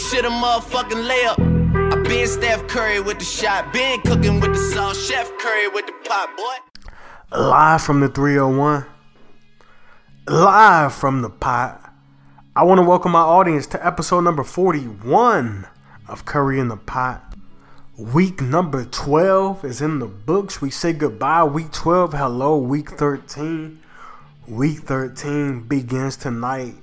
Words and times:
This 0.00 0.12
shit 0.12 0.24
a 0.24 0.30
motherfucking 0.30 1.10
layup. 1.10 1.92
I 1.92 2.02
been 2.08 2.26
Steph 2.26 2.66
Curry 2.68 3.00
with 3.00 3.18
the 3.18 3.24
shot, 3.26 3.70
been 3.70 4.00
cooking 4.00 4.40
with 4.40 4.54
the 4.54 4.72
sauce, 4.72 5.06
Chef 5.06 5.30
Curry 5.36 5.68
with 5.68 5.84
the 5.84 5.92
pot, 6.08 6.34
boy. 6.38 7.38
Live 7.38 7.82
from 7.82 8.00
the 8.00 8.08
301. 8.08 8.86
Live 10.26 10.94
from 10.94 11.20
the 11.20 11.28
pot. 11.28 11.92
I 12.56 12.64
want 12.64 12.78
to 12.78 12.82
welcome 12.82 13.12
my 13.12 13.20
audience 13.20 13.66
to 13.66 13.86
episode 13.86 14.22
number 14.22 14.42
41 14.42 15.68
of 16.08 16.24
Curry 16.24 16.58
in 16.58 16.68
the 16.68 16.78
Pot. 16.78 17.34
Week 17.98 18.40
number 18.40 18.86
12 18.86 19.66
is 19.66 19.82
in 19.82 19.98
the 19.98 20.06
books. 20.06 20.62
We 20.62 20.70
say 20.70 20.94
goodbye. 20.94 21.44
Week 21.44 21.70
12, 21.72 22.14
hello, 22.14 22.56
week 22.56 22.88
13. 22.92 23.78
Week 24.48 24.78
13 24.78 25.64
begins 25.64 26.16
tonight 26.16 26.76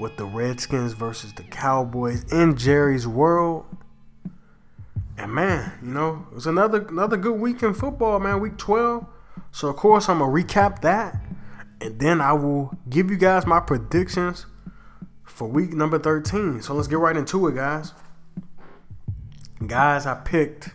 with 0.00 0.16
the 0.16 0.24
Redskins 0.24 0.94
versus 0.94 1.32
the 1.34 1.42
Cowboys 1.44 2.24
in 2.32 2.56
Jerry's 2.56 3.06
world. 3.06 3.66
And 5.16 5.32
man, 5.32 5.72
you 5.82 5.90
know, 5.90 6.26
it 6.30 6.34
was 6.34 6.46
another 6.46 6.86
another 6.88 7.16
good 7.16 7.38
week 7.38 7.62
in 7.62 7.74
football, 7.74 8.18
man. 8.18 8.40
Week 8.40 8.56
12. 8.56 9.06
So 9.52 9.68
of 9.68 9.76
course 9.76 10.08
I'm 10.08 10.18
gonna 10.18 10.32
recap 10.32 10.80
that. 10.80 11.20
And 11.80 12.00
then 12.00 12.20
I 12.20 12.32
will 12.32 12.76
give 12.88 13.10
you 13.10 13.16
guys 13.16 13.46
my 13.46 13.60
predictions 13.60 14.46
for 15.24 15.46
week 15.46 15.72
number 15.72 15.98
13. 15.98 16.62
So 16.62 16.74
let's 16.74 16.88
get 16.88 16.98
right 16.98 17.16
into 17.16 17.46
it, 17.46 17.54
guys 17.54 17.92
guys, 19.66 20.06
I 20.06 20.14
picked. 20.14 20.70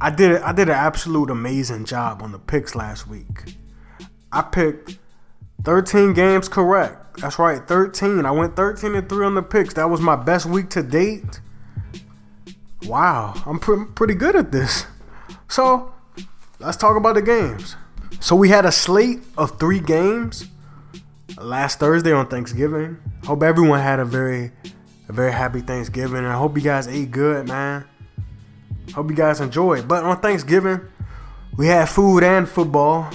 I 0.00 0.10
did 0.10 0.42
I 0.42 0.52
did 0.52 0.68
an 0.68 0.74
absolute 0.74 1.30
amazing 1.30 1.84
job 1.84 2.22
on 2.22 2.32
the 2.32 2.38
picks 2.38 2.74
last 2.74 3.06
week. 3.06 3.54
I 4.32 4.42
picked 4.42 4.98
13 5.62 6.12
games 6.12 6.48
correct. 6.48 7.03
That's 7.18 7.38
right, 7.38 7.66
13. 7.66 8.26
I 8.26 8.30
went 8.30 8.56
13 8.56 8.94
and 8.94 9.08
3 9.08 9.26
on 9.26 9.34
the 9.34 9.42
picks. 9.42 9.74
That 9.74 9.88
was 9.88 10.00
my 10.00 10.16
best 10.16 10.46
week 10.46 10.70
to 10.70 10.82
date. 10.82 11.40
Wow, 12.84 13.34
I'm 13.46 13.58
pre- 13.58 13.86
pretty 13.94 14.14
good 14.14 14.36
at 14.36 14.52
this. 14.52 14.86
So, 15.48 15.92
let's 16.58 16.76
talk 16.76 16.96
about 16.96 17.14
the 17.14 17.22
games. 17.22 17.76
So, 18.20 18.36
we 18.36 18.48
had 18.48 18.64
a 18.64 18.72
slate 18.72 19.20
of 19.38 19.58
three 19.58 19.80
games 19.80 20.46
last 21.38 21.78
Thursday 21.78 22.12
on 22.12 22.26
Thanksgiving. 22.28 22.98
Hope 23.24 23.42
everyone 23.42 23.80
had 23.80 24.00
a 24.00 24.04
very 24.04 24.52
a 25.08 25.12
very 25.12 25.32
happy 25.32 25.60
Thanksgiving. 25.60 26.18
And 26.18 26.26
I 26.26 26.34
hope 26.34 26.56
you 26.56 26.62
guys 26.62 26.88
ate 26.88 27.10
good, 27.10 27.48
man. 27.48 27.84
Hope 28.94 29.10
you 29.10 29.16
guys 29.16 29.40
enjoyed. 29.40 29.88
But 29.88 30.04
on 30.04 30.20
Thanksgiving, 30.20 30.80
we 31.56 31.66
had 31.66 31.88
food 31.88 32.22
and 32.22 32.48
football. 32.48 33.10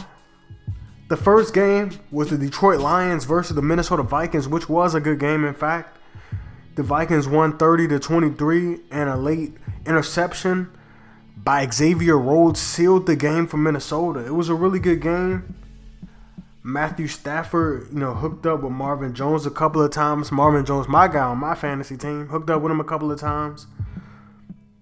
The 1.09 1.17
first 1.17 1.55
game 1.55 1.89
was 2.11 2.29
the 2.29 2.37
Detroit 2.37 2.79
Lions 2.79 3.25
versus 3.25 3.55
the 3.55 3.63
Minnesota 3.63 4.03
Vikings, 4.03 4.47
which 4.47 4.69
was 4.69 4.93
a 4.93 4.99
good 4.99 5.19
game, 5.19 5.43
in 5.43 5.55
fact. 5.55 5.97
The 6.75 6.83
Vikings 6.83 7.27
won 7.27 7.57
30 7.57 7.87
to 7.87 7.99
23, 7.99 8.79
and 8.91 9.09
a 9.09 9.17
late 9.17 9.57
interception 9.87 10.69
by 11.35 11.67
Xavier 11.67 12.15
Rhodes 12.15 12.61
sealed 12.61 13.07
the 13.07 13.15
game 13.15 13.47
for 13.47 13.57
Minnesota. 13.57 14.23
It 14.23 14.35
was 14.35 14.49
a 14.49 14.53
really 14.53 14.77
good 14.77 15.01
game. 15.01 15.55
Matthew 16.61 17.07
Stafford, 17.07 17.87
you 17.91 17.97
know, 17.97 18.13
hooked 18.13 18.45
up 18.45 18.61
with 18.61 18.71
Marvin 18.71 19.15
Jones 19.15 19.47
a 19.47 19.49
couple 19.49 19.81
of 19.81 19.89
times. 19.89 20.31
Marvin 20.31 20.63
Jones, 20.63 20.87
my 20.87 21.07
guy 21.07 21.21
on 21.21 21.39
my 21.39 21.55
fantasy 21.55 21.97
team, 21.97 22.27
hooked 22.27 22.51
up 22.51 22.61
with 22.61 22.71
him 22.71 22.79
a 22.79 22.83
couple 22.83 23.11
of 23.11 23.19
times. 23.19 23.65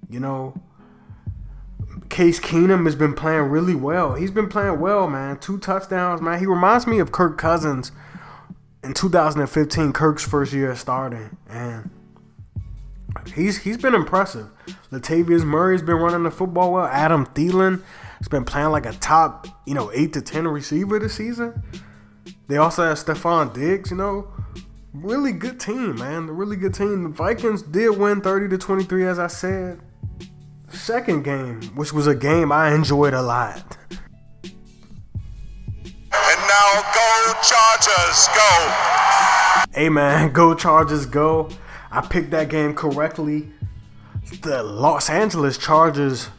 You 0.10 0.20
know, 0.20 0.62
Case 2.18 2.40
Keenum 2.40 2.86
has 2.86 2.96
been 2.96 3.14
playing 3.14 3.44
really 3.44 3.76
well. 3.76 4.16
He's 4.16 4.32
been 4.32 4.50
playing 4.50 4.80
well, 4.80 5.08
man. 5.08 5.38
Two 5.38 5.60
touchdowns, 5.60 6.20
man. 6.20 6.40
He 6.40 6.48
reminds 6.48 6.88
me 6.88 6.98
of 6.98 7.12
Kirk 7.12 7.38
Cousins 7.38 7.92
in 8.84 8.96
2015, 8.96 9.94
Kirk's 9.94 10.24
first 10.24 10.52
year 10.52 10.76
starting, 10.76 11.38
and 11.48 11.92
he's 13.36 13.60
he's 13.60 13.78
been 13.78 13.94
impressive. 13.94 14.48
Latavius 14.92 15.44
Murray's 15.44 15.84
been 15.84 15.98
running 15.98 16.24
the 16.24 16.32
football 16.32 16.74
well. 16.74 16.88
Adam 16.88 17.28
Thielen 17.28 17.84
has 18.18 18.28
been 18.28 18.46
playing 18.46 18.70
like 18.70 18.88
a 18.88 18.94
top, 18.94 19.46
you 19.68 19.76
know, 19.76 19.92
eight 19.94 20.14
to 20.14 20.22
ten 20.24 20.48
receiver 20.48 20.98
this 20.98 21.14
season. 21.14 21.62
They 22.48 22.58
also 22.58 22.84
have 22.84 22.98
Stefon 22.98 23.54
Diggs, 23.54 23.92
you 23.92 23.98
know. 23.98 24.34
Really 24.92 25.34
good 25.34 25.60
team, 25.60 25.98
man. 25.98 26.30
A 26.30 26.34
really 26.34 26.56
good 26.56 26.74
team. 26.74 27.04
The 27.04 27.10
Vikings 27.10 27.62
did 27.62 27.96
win 27.96 28.22
30 28.22 28.50
to 28.50 28.58
23, 28.58 29.06
as 29.06 29.20
I 29.20 29.28
said. 29.28 29.82
Second 30.70 31.24
game, 31.24 31.62
which 31.76 31.94
was 31.94 32.08
a 32.08 32.16
game 32.16 32.52
I 32.52 32.74
enjoyed 32.74 33.14
a 33.14 33.22
lot. 33.22 33.78
And 34.44 36.42
now 36.48 36.84
go 36.94 37.34
Chargers, 37.42 38.28
go. 38.36 38.74
Hey 39.74 39.90
man, 39.90 40.34
go 40.34 40.54
Chargers, 40.54 41.06
go. 41.06 41.50
I 41.92 42.02
picked 42.02 42.32
that 42.32 42.50
game 42.50 42.74
correctly. 42.74 43.50
The 44.42 44.62
Los 44.62 45.10
Angeles 45.10 45.58
Chargers 45.58 46.30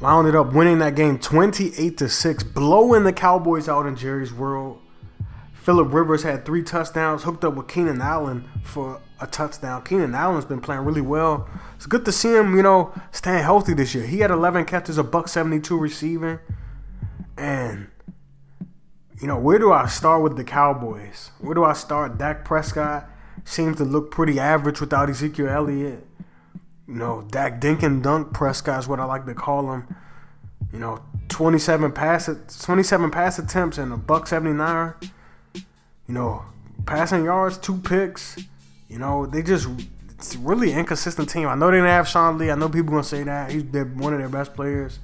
wound 0.00 0.26
it 0.26 0.34
up 0.34 0.52
winning 0.52 0.78
that 0.80 0.96
game 0.96 1.18
28 1.18 1.96
to 1.98 2.08
6, 2.08 2.42
blowing 2.42 3.04
the 3.04 3.12
Cowboys 3.12 3.68
out 3.68 3.86
in 3.86 3.94
Jerry's 3.94 4.32
world. 4.32 4.80
Philip 5.68 5.92
Rivers 5.92 6.22
had 6.22 6.46
three 6.46 6.62
touchdowns, 6.62 7.24
hooked 7.24 7.44
up 7.44 7.52
with 7.52 7.68
Keenan 7.68 8.00
Allen 8.00 8.48
for 8.62 9.02
a 9.20 9.26
touchdown. 9.26 9.84
Keenan 9.84 10.14
Allen's 10.14 10.46
been 10.46 10.62
playing 10.62 10.86
really 10.86 11.02
well. 11.02 11.46
It's 11.76 11.84
good 11.84 12.06
to 12.06 12.10
see 12.10 12.34
him, 12.34 12.56
you 12.56 12.62
know, 12.62 12.94
staying 13.12 13.44
healthy 13.44 13.74
this 13.74 13.94
year. 13.94 14.06
He 14.06 14.20
had 14.20 14.30
11 14.30 14.64
catches, 14.64 14.96
a 14.96 15.04
buck 15.04 15.28
72 15.28 15.76
receiving. 15.76 16.38
And, 17.36 17.88
you 19.20 19.26
know, 19.26 19.38
where 19.38 19.58
do 19.58 19.70
I 19.70 19.88
start 19.88 20.22
with 20.22 20.38
the 20.38 20.42
Cowboys? 20.42 21.32
Where 21.38 21.52
do 21.52 21.64
I 21.64 21.74
start? 21.74 22.16
Dak 22.16 22.46
Prescott 22.46 23.06
seems 23.44 23.76
to 23.76 23.84
look 23.84 24.10
pretty 24.10 24.40
average 24.40 24.80
without 24.80 25.10
Ezekiel 25.10 25.50
Elliott. 25.50 26.06
You 26.86 26.94
know, 26.94 27.28
Dak 27.30 27.60
Dink 27.60 27.82
and 27.82 28.02
Dunk 28.02 28.32
Prescott 28.32 28.78
is 28.78 28.88
what 28.88 29.00
I 29.00 29.04
like 29.04 29.26
to 29.26 29.34
call 29.34 29.70
him. 29.74 29.94
You 30.72 30.78
know, 30.78 31.02
27 31.28 31.92
pass 31.92 32.30
27 32.62 33.10
pass 33.10 33.38
attempts 33.38 33.76
and 33.76 33.92
a 33.92 33.98
buck 33.98 34.28
79. 34.28 34.94
You 36.08 36.14
know, 36.14 36.42
passing 36.86 37.24
yards, 37.24 37.58
two 37.58 37.76
picks. 37.76 38.36
You 38.88 38.98
know, 38.98 39.26
they 39.26 39.42
just 39.42 39.68
it's 40.18 40.34
really 40.36 40.72
inconsistent 40.72 41.28
team. 41.28 41.46
I 41.46 41.54
know 41.54 41.70
they 41.70 41.76
didn't 41.76 41.90
have 41.90 42.08
Sean 42.08 42.38
Lee. 42.38 42.50
I 42.50 42.54
know 42.54 42.68
people 42.68 42.90
gonna 42.90 43.04
say 43.04 43.22
that 43.22 43.52
he's 43.52 43.62
one 43.62 44.12
of 44.12 44.18
their 44.18 44.28
best 44.28 44.54
players, 44.54 44.98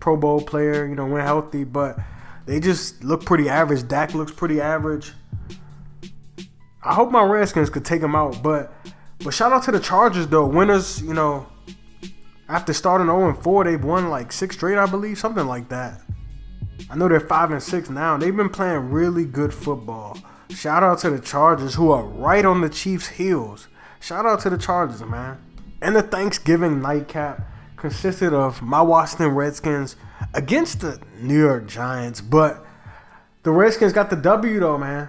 Pro 0.00 0.16
Bowl 0.16 0.42
player. 0.42 0.86
You 0.86 0.94
know, 0.94 1.06
when 1.06 1.22
healthy, 1.22 1.64
but 1.64 1.98
they 2.46 2.60
just 2.60 3.02
look 3.04 3.24
pretty 3.24 3.48
average. 3.48 3.86
Dak 3.88 4.12
looks 4.12 4.32
pretty 4.32 4.60
average. 4.60 5.12
I 6.82 6.94
hope 6.94 7.10
my 7.10 7.22
Redskins 7.22 7.70
could 7.70 7.84
take 7.84 8.02
him 8.02 8.14
out, 8.14 8.42
but 8.42 8.72
but 9.22 9.32
shout 9.32 9.52
out 9.52 9.62
to 9.64 9.70
the 9.70 9.80
Chargers 9.80 10.26
though. 10.26 10.46
Winners, 10.46 11.00
you 11.00 11.14
know, 11.14 11.46
after 12.48 12.72
starting 12.72 13.06
0 13.06 13.34
4, 13.40 13.64
they've 13.64 13.84
won 13.84 14.08
like 14.08 14.32
six 14.32 14.56
straight, 14.56 14.78
I 14.78 14.86
believe, 14.86 15.18
something 15.18 15.46
like 15.46 15.68
that. 15.68 16.00
I 16.90 16.96
know 16.96 17.08
they're 17.08 17.20
five 17.20 17.50
and 17.52 17.62
six 17.62 17.88
now. 17.88 18.16
They've 18.16 18.36
been 18.36 18.48
playing 18.48 18.90
really 18.90 19.24
good 19.24 19.54
football. 19.54 20.18
Shout 20.50 20.82
out 20.82 20.98
to 21.00 21.10
the 21.10 21.20
Chargers 21.20 21.74
who 21.74 21.90
are 21.90 22.02
right 22.02 22.44
on 22.44 22.60
the 22.60 22.68
Chiefs' 22.68 23.08
heels. 23.08 23.68
Shout 24.00 24.26
out 24.26 24.40
to 24.40 24.50
the 24.50 24.58
Chargers, 24.58 25.02
man. 25.02 25.38
And 25.80 25.94
the 25.94 26.02
Thanksgiving 26.02 26.82
nightcap 26.82 27.46
consisted 27.76 28.34
of 28.34 28.60
my 28.60 28.82
Washington 28.82 29.28
Redskins 29.28 29.96
against 30.34 30.80
the 30.80 31.00
New 31.18 31.38
York 31.38 31.66
Giants, 31.66 32.20
but 32.20 32.64
the 33.42 33.50
Redskins 33.52 33.92
got 33.92 34.10
the 34.10 34.16
W 34.16 34.60
though, 34.60 34.76
man. 34.76 35.08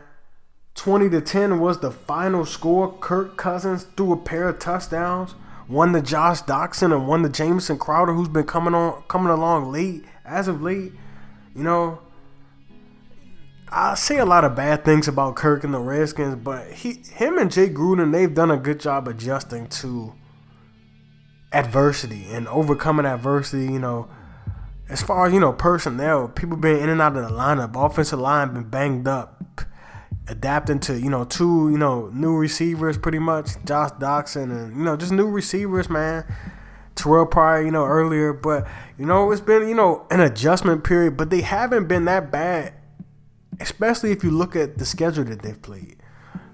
20 0.75 1.09
to 1.09 1.19
10 1.19 1.59
was 1.59 1.80
the 1.80 1.91
final 1.91 2.46
score. 2.46 2.97
Kirk 3.00 3.35
Cousins 3.35 3.84
threw 3.97 4.13
a 4.13 4.18
pair 4.18 4.47
of 4.47 4.59
touchdowns, 4.59 5.31
one 5.68 5.91
to 5.91 6.01
Josh 6.01 6.41
Doctson 6.44 6.94
and 6.94 7.07
one 7.07 7.24
to 7.24 7.30
Jamison 7.30 7.78
Crowder, 7.78 8.13
who's 8.13 8.30
been 8.30 8.46
coming 8.46 8.74
on 8.74 9.03
coming 9.09 9.31
along 9.31 9.72
late 9.72 10.06
as 10.24 10.47
of 10.47 10.62
late. 10.62 10.94
You 11.53 11.63
know, 11.63 12.00
I 13.74 13.96
say 13.96 14.18
a 14.18 14.26
lot 14.26 14.44
of 14.44 14.54
bad 14.54 14.84
things 14.84 15.08
about 15.08 15.36
Kirk 15.36 15.64
and 15.64 15.74
the 15.74 15.80
Redskins, 15.80 16.36
but 16.36 16.70
he, 16.74 17.04
him 17.14 17.38
and 17.38 17.50
Jay 17.50 17.70
Gruden, 17.70 18.12
they've 18.12 18.34
done 18.34 18.52
a 18.52 18.58
good 18.58 18.82
job 18.82 19.08
adjusting 19.08 19.68
to 19.68 20.13
adversity 21.54 22.25
and 22.31 22.50
overcoming 22.50 23.06
adversity. 23.06 23.72
You 23.72 23.80
know, 23.80 24.10
as 24.90 25.01
far 25.01 25.28
as 25.28 25.34
you 25.34 25.40
know, 25.40 25.54
personnel, 25.54 26.28
people 26.28 26.57
been 26.57 26.84
in 26.84 26.90
and 26.90 27.01
out 27.01 27.16
of 27.16 27.24
the 27.24 27.34
lineup, 27.34 27.74
offensive 27.75 28.19
line 28.19 28.54
been 28.54 28.69
banged 28.69 29.07
up 29.07 29.42
adapting 30.28 30.80
to 30.80 31.00
you 31.00 31.10
know 31.10 31.25
two 31.25 31.69
you 31.72 31.78
know 31.78 32.10
new 32.13 32.36
receivers 32.36 32.98
pretty 32.98 33.19
much 33.19 33.51
Josh 33.66 33.90
Doctson 33.92 34.44
and 34.44 34.78
you 34.78 34.84
know 34.84 34.95
just 34.95 35.12
new 35.12 35.28
receivers 35.28 35.90
man 35.90 36.24
Terrell 36.95 37.25
Pryor 37.25 37.63
you 37.63 37.72
know 37.72 37.86
earlier 37.86 38.31
but 38.31 38.68
you 38.98 39.06
know 39.06 39.31
it's 39.31 39.42
been 39.42 39.68
you 39.68 39.74
know 39.74 40.06
an 40.12 40.19
adjustment 40.19 40.84
period 40.84 41.18
but 41.18 41.31
they 41.31 41.42
haven't 41.42 41.88
been 41.88 42.06
that 42.06 42.31
bad 42.31 42.74
especially 43.62 44.12
if 44.12 44.24
you 44.24 44.31
look 44.31 44.56
at 44.56 44.78
the 44.78 44.86
schedule 44.86 45.24
that 45.24 45.42
they've 45.42 45.62
played 45.62 45.98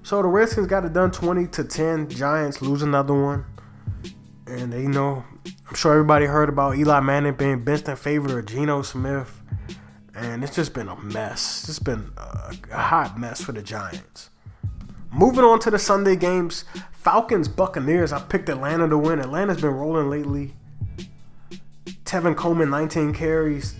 so 0.03 0.21
the 0.21 0.27
Redskins 0.27 0.67
got 0.67 0.85
it 0.85 0.93
done 0.93 1.11
20 1.11 1.47
to 1.47 1.63
10 1.63 2.09
Giants 2.09 2.61
lose 2.61 2.81
another 2.81 3.13
one 3.13 3.45
and 4.45 4.71
they 4.71 4.87
know 4.87 5.23
I'm 5.67 5.75
sure 5.75 5.93
everybody 5.93 6.25
heard 6.25 6.49
about 6.49 6.77
Eli 6.77 6.99
Manning 7.01 7.33
being 7.33 7.63
benched 7.63 7.89
in 7.89 7.95
favor 7.95 8.39
of 8.39 8.45
Geno 8.45 8.81
Smith 8.81 9.41
and 10.17 10.43
it's 10.43 10.55
just 10.55 10.73
been 10.73 10.89
a 10.89 10.95
mess. 10.95 11.69
It's 11.69 11.77
been 11.77 12.11
a, 12.17 12.55
a 12.71 12.77
hot 12.77 13.19
mess 13.19 13.39
for 13.39 13.51
the 13.51 13.61
Giants. 13.61 14.31
Moving 15.11 15.43
on 15.43 15.59
to 15.59 15.71
the 15.71 15.77
Sunday 15.77 16.15
games, 16.15 16.65
Falcons, 16.91 17.47
Buccaneers. 17.47 18.11
I 18.11 18.19
picked 18.21 18.49
Atlanta 18.49 18.89
to 18.89 18.97
win. 18.97 19.19
Atlanta's 19.19 19.61
been 19.61 19.73
rolling 19.73 20.09
lately. 20.09 20.53
Tevin 22.03 22.35
Coleman, 22.35 22.71
19 22.71 23.13
carries, 23.13 23.75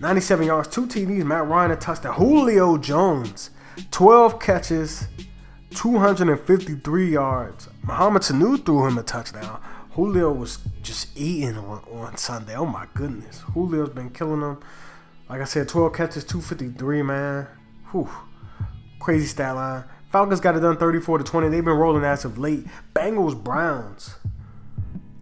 97 0.00 0.46
yards, 0.46 0.68
two 0.68 0.86
TDs. 0.86 1.24
Matt 1.24 1.46
Ryan 1.46 1.72
a 1.72 1.76
touchdown. 1.76 2.14
Julio 2.14 2.78
Jones, 2.78 3.50
12 3.90 4.40
catches, 4.40 5.06
253 5.74 7.12
yards. 7.12 7.68
Mohamed 7.82 8.22
Sanu 8.22 8.64
threw 8.64 8.86
him 8.86 8.96
a 8.96 9.02
touchdown. 9.02 9.60
Julio 9.92 10.32
was 10.32 10.58
just 10.82 11.16
eating 11.16 11.58
on, 11.58 11.84
on 11.92 12.16
Sunday. 12.16 12.56
Oh 12.56 12.64
my 12.64 12.86
goodness. 12.94 13.42
Julio's 13.52 13.90
been 13.90 14.10
killing 14.10 14.40
them. 14.40 14.60
Like 15.28 15.42
I 15.42 15.44
said, 15.44 15.68
12 15.68 15.92
catches, 15.92 16.24
253, 16.24 17.02
man. 17.02 17.46
Whew. 17.90 18.08
Crazy 19.00 19.26
stat 19.26 19.54
line. 19.54 19.84
Falcons 20.10 20.40
got 20.40 20.56
it 20.56 20.60
done 20.60 20.76
34 20.76 21.18
to 21.18 21.24
20. 21.24 21.48
They've 21.48 21.64
been 21.64 21.76
rolling 21.76 22.04
as 22.04 22.24
of 22.24 22.38
late. 22.38 22.66
Bengals, 22.94 23.40
Browns. 23.40 24.16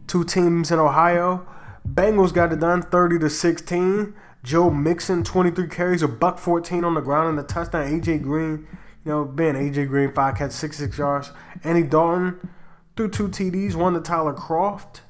Two 0.06 0.24
teams 0.24 0.70
in 0.70 0.78
Ohio. 0.78 1.46
Bengals 1.86 2.32
got 2.32 2.52
it 2.52 2.60
done 2.60 2.82
30 2.82 3.18
to 3.18 3.28
16. 3.28 4.14
Joe 4.48 4.70
Mixon, 4.70 5.24
23 5.24 5.68
carries, 5.68 6.02
a 6.02 6.08
buck 6.08 6.38
14 6.38 6.82
on 6.82 6.94
the 6.94 7.02
ground 7.02 7.28
and 7.28 7.38
the 7.38 7.42
touchdown. 7.42 7.86
AJ 7.86 8.22
Green, 8.22 8.66
you 9.04 9.12
know, 9.12 9.26
Ben, 9.26 9.54
AJ 9.54 9.88
Green, 9.88 10.10
five 10.10 10.38
catches, 10.38 10.54
66 10.54 10.96
yards. 10.96 11.32
Andy 11.64 11.82
Dalton 11.82 12.48
threw 12.96 13.10
two 13.10 13.28
TDs, 13.28 13.74
one 13.74 13.92
to 13.92 14.00
Tyler 14.00 14.32
Kroft 14.32 15.00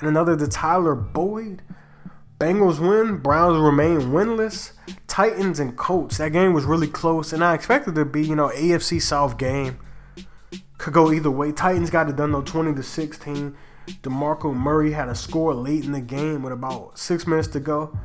and 0.00 0.08
another 0.08 0.36
to 0.36 0.48
Tyler 0.48 0.96
Boyd. 0.96 1.62
Bengals 2.40 2.80
win. 2.80 3.18
Browns 3.18 3.60
remain 3.60 4.10
winless. 4.10 4.72
Titans 5.06 5.60
and 5.60 5.76
Colts. 5.76 6.18
That 6.18 6.32
game 6.32 6.52
was 6.52 6.64
really 6.64 6.88
close, 6.88 7.32
and 7.32 7.44
I 7.44 7.54
expected 7.54 7.92
it 7.92 8.00
to 8.00 8.04
be, 8.04 8.26
you 8.26 8.34
know, 8.34 8.48
AFC 8.48 9.00
South 9.00 9.38
game. 9.38 9.78
Could 10.78 10.92
go 10.92 11.12
either 11.12 11.30
way. 11.30 11.52
Titans 11.52 11.90
got 11.90 12.08
it 12.08 12.16
done 12.16 12.32
though, 12.32 12.42
20 12.42 12.74
to 12.74 12.82
16. 12.82 13.56
DeMarco 14.02 14.52
Murray 14.52 14.90
had 14.90 15.08
a 15.08 15.14
score 15.14 15.54
late 15.54 15.84
in 15.84 15.92
the 15.92 16.00
game 16.00 16.42
with 16.42 16.52
about 16.52 16.98
six 16.98 17.28
minutes 17.28 17.46
to 17.48 17.60
go. 17.60 17.96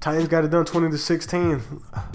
Titans 0.00 0.28
got 0.28 0.44
it 0.44 0.50
done 0.50 0.64
20 0.64 0.90
to 0.90 0.98
16. 0.98 1.62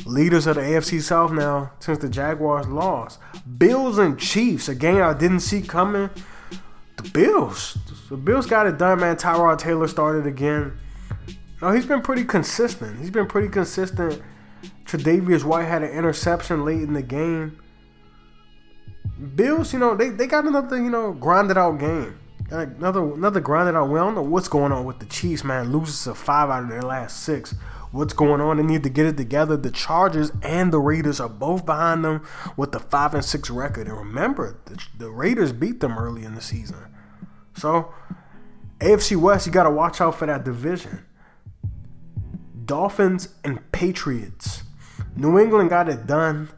Leaders 0.05 0.47
of 0.47 0.55
the 0.55 0.61
AFC 0.61 1.01
South 1.01 1.31
now 1.31 1.71
since 1.79 1.97
the 1.97 2.09
Jaguars 2.09 2.67
lost. 2.67 3.19
Bills 3.57 3.97
and 3.97 4.19
Chiefs, 4.19 4.69
a 4.69 4.75
game 4.75 5.01
I 5.01 5.13
didn't 5.13 5.41
see 5.41 5.61
coming. 5.61 6.09
The 6.97 7.09
Bills. 7.09 7.77
The 8.09 8.17
Bills 8.17 8.45
got 8.45 8.67
it 8.67 8.77
done, 8.77 8.99
man. 8.99 9.15
Tyrod 9.15 9.57
Taylor 9.57 9.87
started 9.87 10.27
again. 10.27 10.77
No, 11.61 11.71
he's 11.71 11.85
been 11.85 12.01
pretty 12.01 12.25
consistent. 12.25 12.99
He's 12.99 13.09
been 13.09 13.27
pretty 13.27 13.49
consistent. 13.49 14.21
Tre'Davious 14.85 15.43
White 15.43 15.63
had 15.63 15.83
an 15.83 15.91
interception 15.91 16.65
late 16.65 16.81
in 16.81 16.93
the 16.93 17.01
game. 17.01 17.59
Bills, 19.35 19.73
you 19.73 19.79
know, 19.79 19.95
they, 19.95 20.09
they 20.09 20.27
got 20.27 20.45
another, 20.45 20.77
you 20.77 20.89
know, 20.89 21.13
grinded 21.13 21.57
out 21.57 21.79
game. 21.79 22.19
Another 22.50 23.13
another 23.13 23.40
grinded 23.40 23.75
out. 23.75 23.90
We 23.90 24.00
don't 24.00 24.16
know 24.16 24.22
what's 24.22 24.48
going 24.48 24.72
on 24.72 24.86
with 24.86 25.00
the 25.00 25.06
Chiefs, 25.06 25.44
man. 25.44 25.72
Loses 25.72 26.04
to 26.04 26.13
five 26.13 26.50
out 26.50 26.63
of 26.63 26.69
their 26.69 26.81
last 26.81 27.24
six. 27.24 27.56
What's 27.92 28.13
going 28.13 28.42
on? 28.42 28.57
They 28.57 28.63
need 28.63 28.84
to 28.84 28.90
get 28.90 29.06
it 29.06 29.18
together. 29.18 29.56
The 29.56 29.69
Chargers 29.69 30.31
and 30.42 30.74
the 30.74 30.80
Raiders 30.80 31.19
are 31.19 31.30
both 31.30 31.66
behind 31.66 32.04
them 32.04 32.25
with 32.57 32.72
the 32.72 32.80
five 32.80 33.13
and 33.13 33.24
six 33.24 33.50
record. 33.50 33.88
And 33.88 33.98
remember, 33.98 34.60
the, 34.66 34.84
the 34.98 35.10
Raiders 35.12 35.54
beat 35.54 35.80
them 35.80 35.98
early 35.98 36.24
in 36.24 36.34
the 36.34 36.42
season. 36.42 36.78
So, 37.56 37.94
AFC 38.80 39.16
West, 39.16 39.45
you 39.45 39.51
got 39.54 39.63
to 39.63 39.72
watch 39.72 40.01
out 40.01 40.16
for 40.16 40.25
that 40.25 40.44
division. 40.44 41.06
Dolphins 42.66 43.30
and 43.44 43.72
Patriots. 43.72 44.63
New 45.16 45.38
England 45.38 45.69
got 45.69 45.88
it 45.88 46.07
done. 46.07 46.50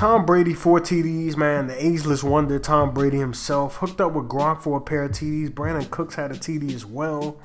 Tom 0.00 0.24
Brady, 0.24 0.54
four 0.54 0.80
TDs, 0.80 1.36
man. 1.36 1.66
The 1.66 1.86
ageless 1.86 2.24
wonder, 2.24 2.58
Tom 2.58 2.94
Brady 2.94 3.18
himself. 3.18 3.76
Hooked 3.76 4.00
up 4.00 4.14
with 4.14 4.30
Gronk 4.30 4.62
for 4.62 4.78
a 4.78 4.80
pair 4.80 5.02
of 5.02 5.10
TDs. 5.10 5.50
Brandin 5.50 5.90
Cooks 5.90 6.14
had 6.14 6.30
a 6.30 6.36
TD 6.36 6.74
as 6.74 6.86
well. 6.86 7.36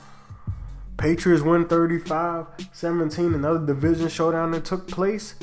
Patriots 0.96 1.44
win 1.44 1.68
35 1.68 2.46
17. 2.72 3.34
Another 3.34 3.60
division 3.60 4.08
showdown 4.08 4.52
that 4.52 4.64
took 4.64 4.88
place. 4.88 5.36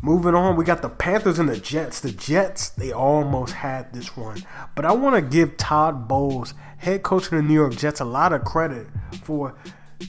Moving 0.00 0.36
on, 0.36 0.54
we 0.54 0.64
got 0.64 0.80
the 0.80 0.88
Panthers 0.88 1.40
and 1.40 1.48
the 1.48 1.58
Jets. 1.58 1.98
The 1.98 2.12
Jets, 2.12 2.68
they 2.68 2.92
almost 2.92 3.54
had 3.54 3.92
this 3.92 4.16
one. 4.16 4.40
But 4.76 4.84
I 4.84 4.92
want 4.92 5.16
to 5.16 5.22
give 5.22 5.56
Todd 5.56 6.06
Bowles, 6.06 6.54
head 6.76 7.02
coach 7.02 7.24
of 7.24 7.30
the 7.30 7.42
New 7.42 7.54
York 7.54 7.74
Jets, 7.74 7.98
a 7.98 8.04
lot 8.04 8.32
of 8.32 8.44
credit 8.44 8.86
for 9.24 9.56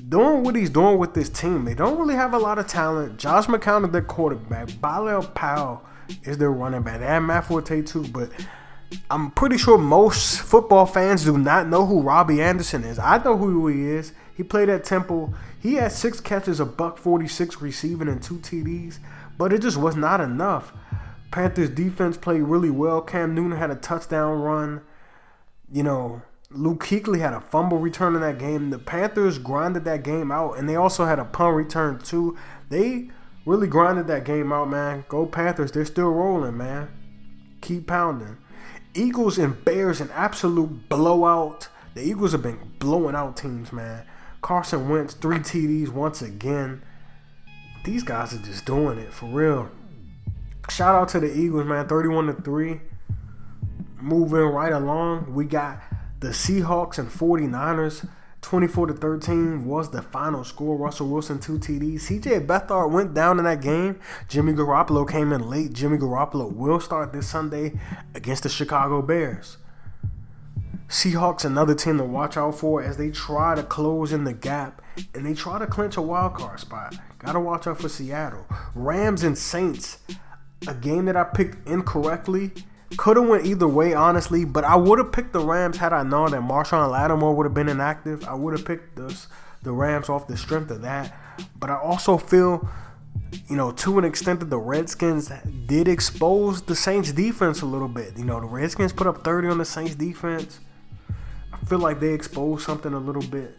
doing 0.07 0.43
what 0.43 0.55
he's 0.55 0.69
doing 0.69 0.99
with 0.99 1.15
this 1.15 1.27
team. 1.29 1.65
They 1.65 1.73
don't 1.73 1.97
really 1.97 2.13
have 2.13 2.35
a 2.35 2.37
lot 2.37 2.59
of 2.59 2.67
talent. 2.67 3.17
Josh 3.17 3.47
McCown 3.47 3.83
is 3.87 3.91
their 3.91 4.03
quarterback. 4.03 4.79
Bilal 4.79 5.23
Powell 5.23 5.88
is 6.23 6.37
their 6.37 6.51
running 6.51 6.81
back. 6.81 6.99
They 6.99 7.19
Matt 7.19 7.45
Forte 7.45 7.81
too, 7.83 8.07
but 8.07 8.31
I'm 9.09 9.31
pretty 9.31 9.57
sure 9.57 9.77
most 9.77 10.41
football 10.41 10.85
fans 10.85 11.23
do 11.23 11.37
not 11.37 11.67
know 11.67 11.85
who 11.85 12.01
Robby 12.01 12.41
Anderson 12.41 12.83
is. 12.83 12.99
I 12.99 13.23
know 13.23 13.37
who 13.37 13.67
he 13.67 13.87
is. 13.87 14.13
He 14.35 14.43
played 14.43 14.69
at 14.69 14.83
Temple. 14.83 15.33
He 15.61 15.75
had 15.75 15.91
six 15.91 16.19
catches, 16.21 16.59
a 16.59 16.65
buck 16.65 16.97
46 16.97 17.61
receiving, 17.61 18.07
and 18.07 18.21
two 18.21 18.37
TDs, 18.37 18.99
but 19.37 19.51
it 19.51 19.61
just 19.61 19.77
was 19.77 19.95
not 19.95 20.21
enough. 20.21 20.73
Panthers 21.31 21.69
defense 21.69 22.17
played 22.17 22.41
really 22.41 22.69
well. 22.69 23.01
Cam 23.01 23.35
Newton 23.35 23.57
had 23.57 23.69
a 23.69 23.75
touchdown 23.75 24.39
run. 24.39 24.81
You 25.71 25.83
know, 25.83 26.21
Luke 26.49 26.83
Kuechly 26.83 27.19
had 27.19 27.33
a 27.33 27.41
fumble 27.41 27.77
return 27.77 28.15
in 28.15 28.21
that 28.21 28.39
game. 28.39 28.71
The 28.71 28.79
Panthers 28.79 29.37
grinded 29.37 29.85
that 29.85 30.03
game 30.03 30.31
out, 30.31 30.53
and 30.57 30.67
they 30.67 30.75
also 30.75 31.05
had 31.05 31.19
a 31.19 31.25
punt 31.25 31.55
return 31.55 31.99
too. 31.99 32.37
They 32.69 33.09
really 33.45 33.67
grinded 33.67 34.07
that 34.07 34.25
game 34.25 34.51
out, 34.51 34.69
man. 34.69 35.05
Go 35.07 35.25
Panthers! 35.25 35.71
They're 35.71 35.85
still 35.85 36.09
rolling, 36.09 36.57
man. 36.57 36.89
Keep 37.61 37.87
pounding. 37.87 38.37
Eagles 38.93 39.37
and 39.37 39.63
Bears, 39.63 40.01
an 40.01 40.09
absolute 40.13 40.89
blowout. 40.89 41.67
The 41.93 42.01
Eagles 42.01 42.31
have 42.31 42.43
been 42.43 42.59
blowing 42.79 43.15
out 43.15 43.37
teams, 43.37 43.71
man. 43.71 44.05
Carson 44.41 44.89
Wentz, 44.89 45.13
three 45.13 45.39
TDs 45.39 45.89
once 45.89 46.21
again. 46.21 46.81
These 47.83 48.03
guys 48.03 48.33
are 48.33 48.39
just 48.39 48.65
doing 48.65 48.97
it 48.97 49.13
for 49.13 49.27
real. 49.27 49.69
Shout 50.69 50.95
out 50.95 51.09
to 51.09 51.19
the 51.19 51.35
Eagles, 51.35 51.65
man. 51.65 51.87
31 51.87 52.27
to 52.27 52.33
3. 52.33 52.79
Moving 54.01 54.39
right 54.39 54.71
along. 54.71 55.33
We 55.33 55.45
got 55.45 55.81
the 56.19 56.29
Seahawks 56.29 56.99
and 56.99 57.09
49ers, 57.09 58.07
24 58.41 58.87
to 58.87 58.93
13 58.93 59.65
was 59.65 59.91
the 59.91 60.01
final 60.01 60.43
score. 60.43 60.77
Russell 60.77 61.09
Wilson, 61.09 61.39
two 61.39 61.59
TDs. 61.59 62.01
CJ 62.01 62.47
Beathard 62.47 62.91
went 62.91 63.13
down 63.13 63.37
in 63.37 63.45
that 63.45 63.61
game. 63.61 63.99
Jimmy 64.27 64.53
Garoppolo 64.53 65.09
came 65.09 65.33
in 65.33 65.49
late. 65.49 65.73
Jimmy 65.73 65.97
Garoppolo 65.97 66.51
will 66.51 66.79
start 66.79 67.11
this 67.11 67.27
Sunday 67.27 67.79
against 68.15 68.43
the 68.43 68.49
Chicago 68.49 69.01
Bears. 69.01 69.57
Seahawks, 70.87 71.45
another 71.45 71.75
team 71.75 71.97
to 71.97 72.03
watch 72.03 72.35
out 72.35 72.55
for 72.55 72.81
as 72.81 72.97
they 72.97 73.11
try 73.11 73.53
to 73.53 73.61
close 73.61 74.11
in 74.11 74.23
the 74.23 74.33
gap 74.33 74.81
and 75.13 75.25
they 75.25 75.33
try 75.33 75.59
to 75.59 75.67
clinch 75.67 75.97
a 75.97 76.01
wild 76.01 76.33
card 76.33 76.59
spot. 76.59 76.95
Gotta 77.19 77.39
watch 77.39 77.67
out 77.67 77.79
for 77.79 77.89
Seattle. 77.89 78.47
Rams 78.73 79.21
and 79.23 79.37
Saints, 79.37 79.99
a 80.67 80.73
game 80.73 81.05
that 81.05 81.15
I 81.15 81.25
picked 81.25 81.67
incorrectly 81.67 82.51
could 82.97 83.17
have 83.17 83.27
went 83.27 83.45
either 83.45 83.67
way, 83.67 83.93
honestly. 83.93 84.45
But 84.45 84.63
I 84.63 84.75
would 84.75 84.99
have 84.99 85.11
picked 85.11 85.33
the 85.33 85.39
Rams 85.39 85.77
had 85.77 85.93
I 85.93 86.03
known 86.03 86.31
that 86.31 86.41
Marshon 86.41 86.91
Lattimore 86.91 87.35
would 87.35 87.45
have 87.45 87.53
been 87.53 87.69
inactive. 87.69 88.23
I 88.25 88.33
would 88.33 88.57
have 88.57 88.65
picked 88.65 88.95
the 88.95 89.15
the 89.61 89.71
Rams 89.71 90.09
off 90.09 90.27
the 90.27 90.37
strength 90.37 90.71
of 90.71 90.81
that. 90.81 91.13
But 91.57 91.69
I 91.69 91.75
also 91.75 92.17
feel, 92.17 92.67
you 93.49 93.55
know, 93.55 93.71
to 93.71 93.97
an 93.99 94.05
extent 94.05 94.39
that 94.39 94.49
the 94.49 94.57
Redskins 94.57 95.31
did 95.65 95.87
expose 95.87 96.61
the 96.61 96.75
Saints 96.75 97.11
defense 97.11 97.61
a 97.61 97.65
little 97.65 97.87
bit. 97.87 98.17
You 98.17 98.25
know, 98.25 98.39
the 98.39 98.47
Redskins 98.47 98.93
put 98.93 99.07
up 99.07 99.23
30 99.23 99.49
on 99.49 99.57
the 99.57 99.65
Saints 99.65 99.95
defense. 99.95 100.59
I 101.51 101.57
feel 101.65 101.79
like 101.79 101.99
they 101.99 102.13
exposed 102.13 102.65
something 102.65 102.93
a 102.93 102.99
little 102.99 103.21
bit. 103.21 103.57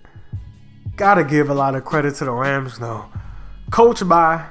Gotta 0.97 1.25
give 1.25 1.51
a 1.51 1.55
lot 1.55 1.75
of 1.75 1.85
credit 1.85 2.15
to 2.17 2.25
the 2.25 2.33
Rams 2.33 2.79
though. 2.79 3.07
Coach 3.71 4.07
by 4.07 4.47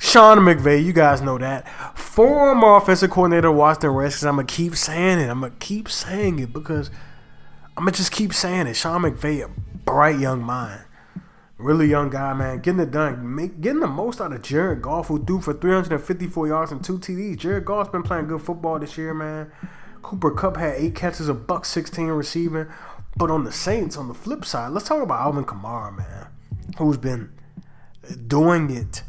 Sean 0.00 0.38
McVay, 0.38 0.82
you 0.82 0.94
guys 0.94 1.20
know 1.20 1.36
that. 1.36 1.68
Former 1.96 2.76
offensive 2.76 3.10
coordinator 3.10 3.52
Washington 3.52 3.90
Redskins. 3.90 4.24
I'm 4.24 4.38
to 4.38 4.44
keep 4.44 4.74
saying 4.74 5.18
it. 5.18 5.28
I'm 5.28 5.42
to 5.42 5.50
keep 5.50 5.90
saying 5.90 6.38
it 6.38 6.54
because 6.54 6.90
I'm 7.76 7.84
to 7.84 7.92
just 7.92 8.10
keep 8.10 8.32
saying 8.32 8.66
it. 8.66 8.74
Sean 8.74 9.02
McVay, 9.02 9.44
a 9.44 9.50
bright 9.84 10.18
young 10.18 10.42
mind. 10.42 10.80
Really 11.58 11.86
young 11.86 12.08
guy, 12.08 12.32
man. 12.32 12.60
Getting 12.60 12.80
it 12.80 12.90
done. 12.90 13.34
Make, 13.34 13.60
getting 13.60 13.80
the 13.80 13.86
most 13.86 14.22
out 14.22 14.32
of 14.32 14.40
Jared 14.40 14.80
Goff, 14.80 15.08
who 15.08 15.22
threw 15.22 15.42
for 15.42 15.52
354 15.52 16.48
yards 16.48 16.72
and 16.72 16.82
two 16.82 16.98
TDs. 16.98 17.36
Jared 17.36 17.66
Goff's 17.66 17.90
been 17.90 18.02
playing 18.02 18.26
good 18.26 18.40
football 18.40 18.78
this 18.78 18.96
year, 18.96 19.12
man. 19.12 19.52
Cooper 20.00 20.30
Kupp 20.30 20.56
had 20.56 20.76
eight 20.76 20.94
catches, 20.94 21.28
a 21.28 21.34
buck 21.34 21.66
16 21.66 22.06
receiving. 22.06 22.68
But 23.18 23.30
on 23.30 23.44
the 23.44 23.52
Saints, 23.52 23.98
on 23.98 24.08
the 24.08 24.14
flip 24.14 24.46
side, 24.46 24.72
let's 24.72 24.88
talk 24.88 25.02
about 25.02 25.20
Alvin 25.20 25.44
Kamara, 25.44 25.94
man, 25.94 26.28
who's 26.78 26.96
been 26.96 27.34
doing 28.26 28.74
it 28.74 29.02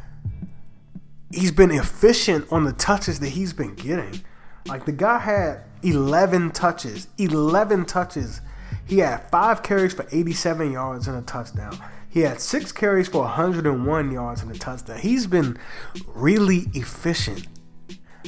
he's 1.34 1.52
been 1.52 1.72
efficient 1.72 2.52
on 2.52 2.64
the 2.64 2.74
touches 2.74 3.20
that 3.20 3.30
he's 3.30 3.54
been 3.54 3.76
getting. 3.76 4.22
Like 4.68 4.86
the 4.86 4.92
guy 4.92 5.20
had 5.20 5.64
11 5.84 6.52
touches, 6.52 7.08
11 7.18 7.86
touches. 7.86 8.42
He 8.86 9.00
had 9.00 9.30
five 9.30 9.64
carries 9.64 9.94
for 9.94 10.06
87 10.12 10.72
yards 10.72 11.08
and 11.08 11.18
a 11.18 11.22
touchdown. 11.22 11.78
He 12.10 12.22
had 12.22 12.42
six 12.42 12.72
carries 12.72 13.08
for 13.08 13.22
101 13.22 14.12
yards 14.12 14.42
and 14.42 14.52
a 14.52 14.60
touchdown. 14.60 15.00
He's 15.00 15.28
been 15.28 15.58
really 16.08 16.66
efficient. 16.74 17.48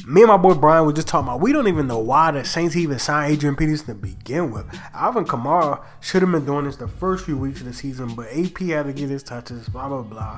Me 0.07 0.21
and 0.21 0.29
my 0.29 0.37
boy 0.37 0.55
Brian 0.55 0.85
were 0.85 0.93
just 0.93 1.07
talking 1.07 1.27
about 1.27 1.41
we 1.41 1.51
don't 1.51 1.67
even 1.67 1.85
know 1.85 1.99
why 1.99 2.31
the 2.31 2.43
Saints 2.43 2.75
even 2.75 2.97
signed 2.97 3.33
Adrian 3.33 3.55
Peterson 3.55 3.87
to 3.87 3.93
begin 3.93 4.51
with. 4.51 4.65
Alvin 4.93 5.25
Kamara 5.25 5.83
should 5.99 6.23
have 6.23 6.31
been 6.31 6.45
doing 6.45 6.65
this 6.65 6.77
the 6.77 6.87
first 6.87 7.25
few 7.25 7.37
weeks 7.37 7.59
of 7.59 7.67
the 7.67 7.73
season, 7.73 8.15
but 8.15 8.27
AP 8.31 8.57
had 8.59 8.87
to 8.87 8.93
get 8.93 9.09
his 9.09 9.21
touches, 9.21 9.67
blah 9.69 9.87
blah 9.87 10.01
blah. 10.01 10.37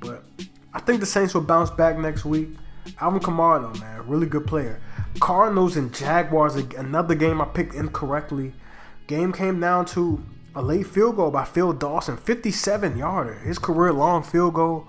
But 0.00 0.24
I 0.76 0.80
think 0.80 1.00
the 1.00 1.06
Saints 1.06 1.32
will 1.32 1.40
bounce 1.40 1.70
back 1.70 1.96
next 1.96 2.26
week. 2.26 2.50
Alvin 3.00 3.20
Kamara 3.20 3.62
though, 3.62 3.80
man, 3.80 4.06
really 4.06 4.26
good 4.26 4.46
player. 4.46 4.78
Cardinals 5.18 5.74
and 5.74 5.92
Jaguars, 5.92 6.54
another 6.54 7.14
game 7.14 7.40
I 7.40 7.46
picked 7.46 7.74
incorrectly. 7.74 8.52
Game 9.06 9.32
came 9.32 9.58
down 9.58 9.86
to 9.86 10.22
a 10.54 10.60
late 10.60 10.86
field 10.86 11.16
goal 11.16 11.30
by 11.30 11.46
Phil 11.46 11.72
Dawson, 11.72 12.18
57 12.18 12.98
yarder, 12.98 13.38
his 13.38 13.58
career 13.58 13.90
long 13.90 14.22
field 14.22 14.52
goal. 14.52 14.86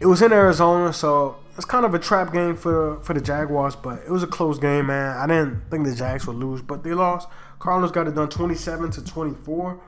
It 0.00 0.06
was 0.06 0.22
in 0.22 0.32
Arizona, 0.32 0.92
so 0.92 1.36
it's 1.56 1.64
kind 1.64 1.84
of 1.84 1.94
a 1.94 1.98
trap 2.00 2.32
game 2.32 2.56
for 2.56 2.98
for 3.04 3.14
the 3.14 3.20
Jaguars, 3.20 3.76
but 3.76 4.02
it 4.04 4.10
was 4.10 4.24
a 4.24 4.26
close 4.26 4.58
game, 4.58 4.88
man. 4.88 5.16
I 5.16 5.28
didn't 5.28 5.70
think 5.70 5.86
the 5.86 5.94
Jags 5.94 6.26
would 6.26 6.34
lose, 6.34 6.62
but 6.62 6.82
they 6.82 6.94
lost. 6.94 7.28
Cardinals 7.60 7.92
got 7.92 8.08
it 8.08 8.16
done 8.16 8.28
27 8.28 8.90
to 8.90 9.04
24. 9.04 9.80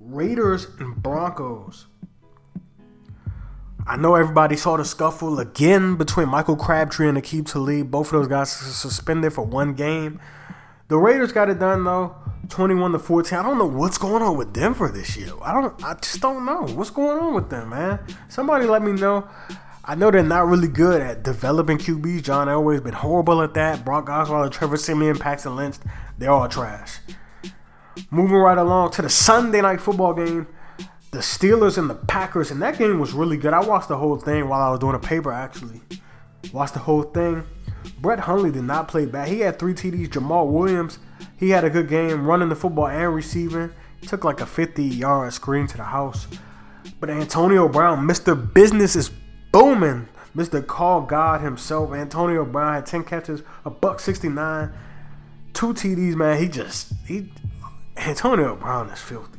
Raiders 0.00 0.68
and 0.78 0.96
Broncos. 1.02 1.86
I 3.88 3.96
know 3.96 4.16
everybody 4.16 4.56
saw 4.56 4.76
the 4.76 4.84
scuffle 4.84 5.38
again 5.38 5.94
between 5.94 6.28
Michael 6.28 6.56
Crabtree 6.56 7.08
and 7.08 7.16
Aqib 7.16 7.46
Talib. 7.46 7.88
Both 7.88 8.08
of 8.08 8.14
those 8.14 8.26
guys 8.26 8.50
suspended 8.50 9.32
for 9.32 9.44
one 9.46 9.74
game. 9.74 10.18
The 10.88 10.96
Raiders 10.98 11.30
got 11.30 11.48
it 11.50 11.60
done 11.60 11.84
though, 11.84 12.16
21 12.48 12.92
to 12.92 12.98
14. 12.98 13.38
I 13.38 13.42
don't 13.42 13.58
know 13.58 13.66
what's 13.66 13.96
going 13.96 14.22
on 14.22 14.36
with 14.36 14.52
Denver 14.52 14.88
this 14.88 15.16
year. 15.16 15.30
I 15.40 15.52
don't 15.52 15.84
I 15.84 15.94
just 15.94 16.20
don't 16.20 16.44
know. 16.44 16.62
What's 16.74 16.90
going 16.90 17.18
on 17.18 17.34
with 17.34 17.48
them, 17.48 17.70
man? 17.70 18.00
Somebody 18.28 18.66
let 18.66 18.82
me 18.82 18.90
know. 18.92 19.28
I 19.84 19.94
know 19.94 20.10
they're 20.10 20.24
not 20.24 20.48
really 20.48 20.66
good 20.66 21.00
at 21.00 21.22
developing 21.22 21.78
QBs. 21.78 22.24
John 22.24 22.48
Elway's 22.48 22.80
been 22.80 22.92
horrible 22.92 23.40
at 23.40 23.54
that. 23.54 23.84
Brock 23.84 24.06
Osweiler, 24.06 24.50
Trevor 24.50 24.76
Siemian, 24.76 25.16
Paxton 25.16 25.54
Lynch, 25.54 25.76
they're 26.18 26.32
all 26.32 26.48
trash. 26.48 26.98
Moving 28.10 28.36
right 28.36 28.58
along 28.58 28.90
to 28.92 29.02
the 29.02 29.08
Sunday 29.08 29.60
night 29.60 29.80
football 29.80 30.12
game, 30.12 30.48
the 31.16 31.22
Steelers 31.22 31.78
and 31.78 31.88
the 31.88 31.94
Packers, 31.94 32.50
and 32.50 32.60
that 32.60 32.76
game 32.76 33.00
was 33.00 33.14
really 33.14 33.38
good. 33.38 33.54
I 33.54 33.64
watched 33.64 33.88
the 33.88 33.96
whole 33.96 34.18
thing 34.18 34.50
while 34.50 34.60
I 34.60 34.70
was 34.70 34.80
doing 34.80 34.94
a 34.94 34.98
paper 34.98 35.32
actually. 35.32 35.80
Watched 36.52 36.74
the 36.74 36.80
whole 36.80 37.04
thing. 37.04 37.42
Brett 38.02 38.20
Hundley 38.20 38.50
did 38.50 38.64
not 38.64 38.86
play 38.86 39.06
bad. 39.06 39.28
He 39.28 39.40
had 39.40 39.58
three 39.58 39.72
TDs. 39.72 40.08
Jamaal 40.10 40.52
Williams, 40.52 40.98
he 41.38 41.48
had 41.48 41.64
a 41.64 41.70
good 41.70 41.88
game 41.88 42.26
running 42.26 42.50
the 42.50 42.54
football 42.54 42.88
and 42.88 43.14
receiving. 43.14 43.72
Took 44.02 44.24
like 44.24 44.42
a 44.42 44.46
50 44.46 44.84
yard 44.84 45.32
screen 45.32 45.66
to 45.68 45.78
the 45.78 45.84
house. 45.84 46.26
But 47.00 47.08
Antonio 47.08 47.66
Brown, 47.66 48.06
Mr. 48.06 48.36
Business 48.52 48.94
is 48.94 49.10
booming. 49.52 50.08
Mr. 50.36 50.64
Call 50.66 51.00
God 51.00 51.40
himself, 51.40 51.94
Antonio 51.94 52.44
Brown 52.44 52.74
had 52.74 52.84
10 52.84 53.04
catches, 53.04 53.42
a 53.64 53.70
buck 53.70 54.00
69, 54.00 54.70
two 55.54 55.72
TDs, 55.72 56.14
man. 56.14 56.38
He 56.38 56.46
just, 56.46 56.92
he, 57.06 57.32
Antonio 57.96 58.54
Brown 58.54 58.90
is 58.90 59.00
filthy. 59.00 59.36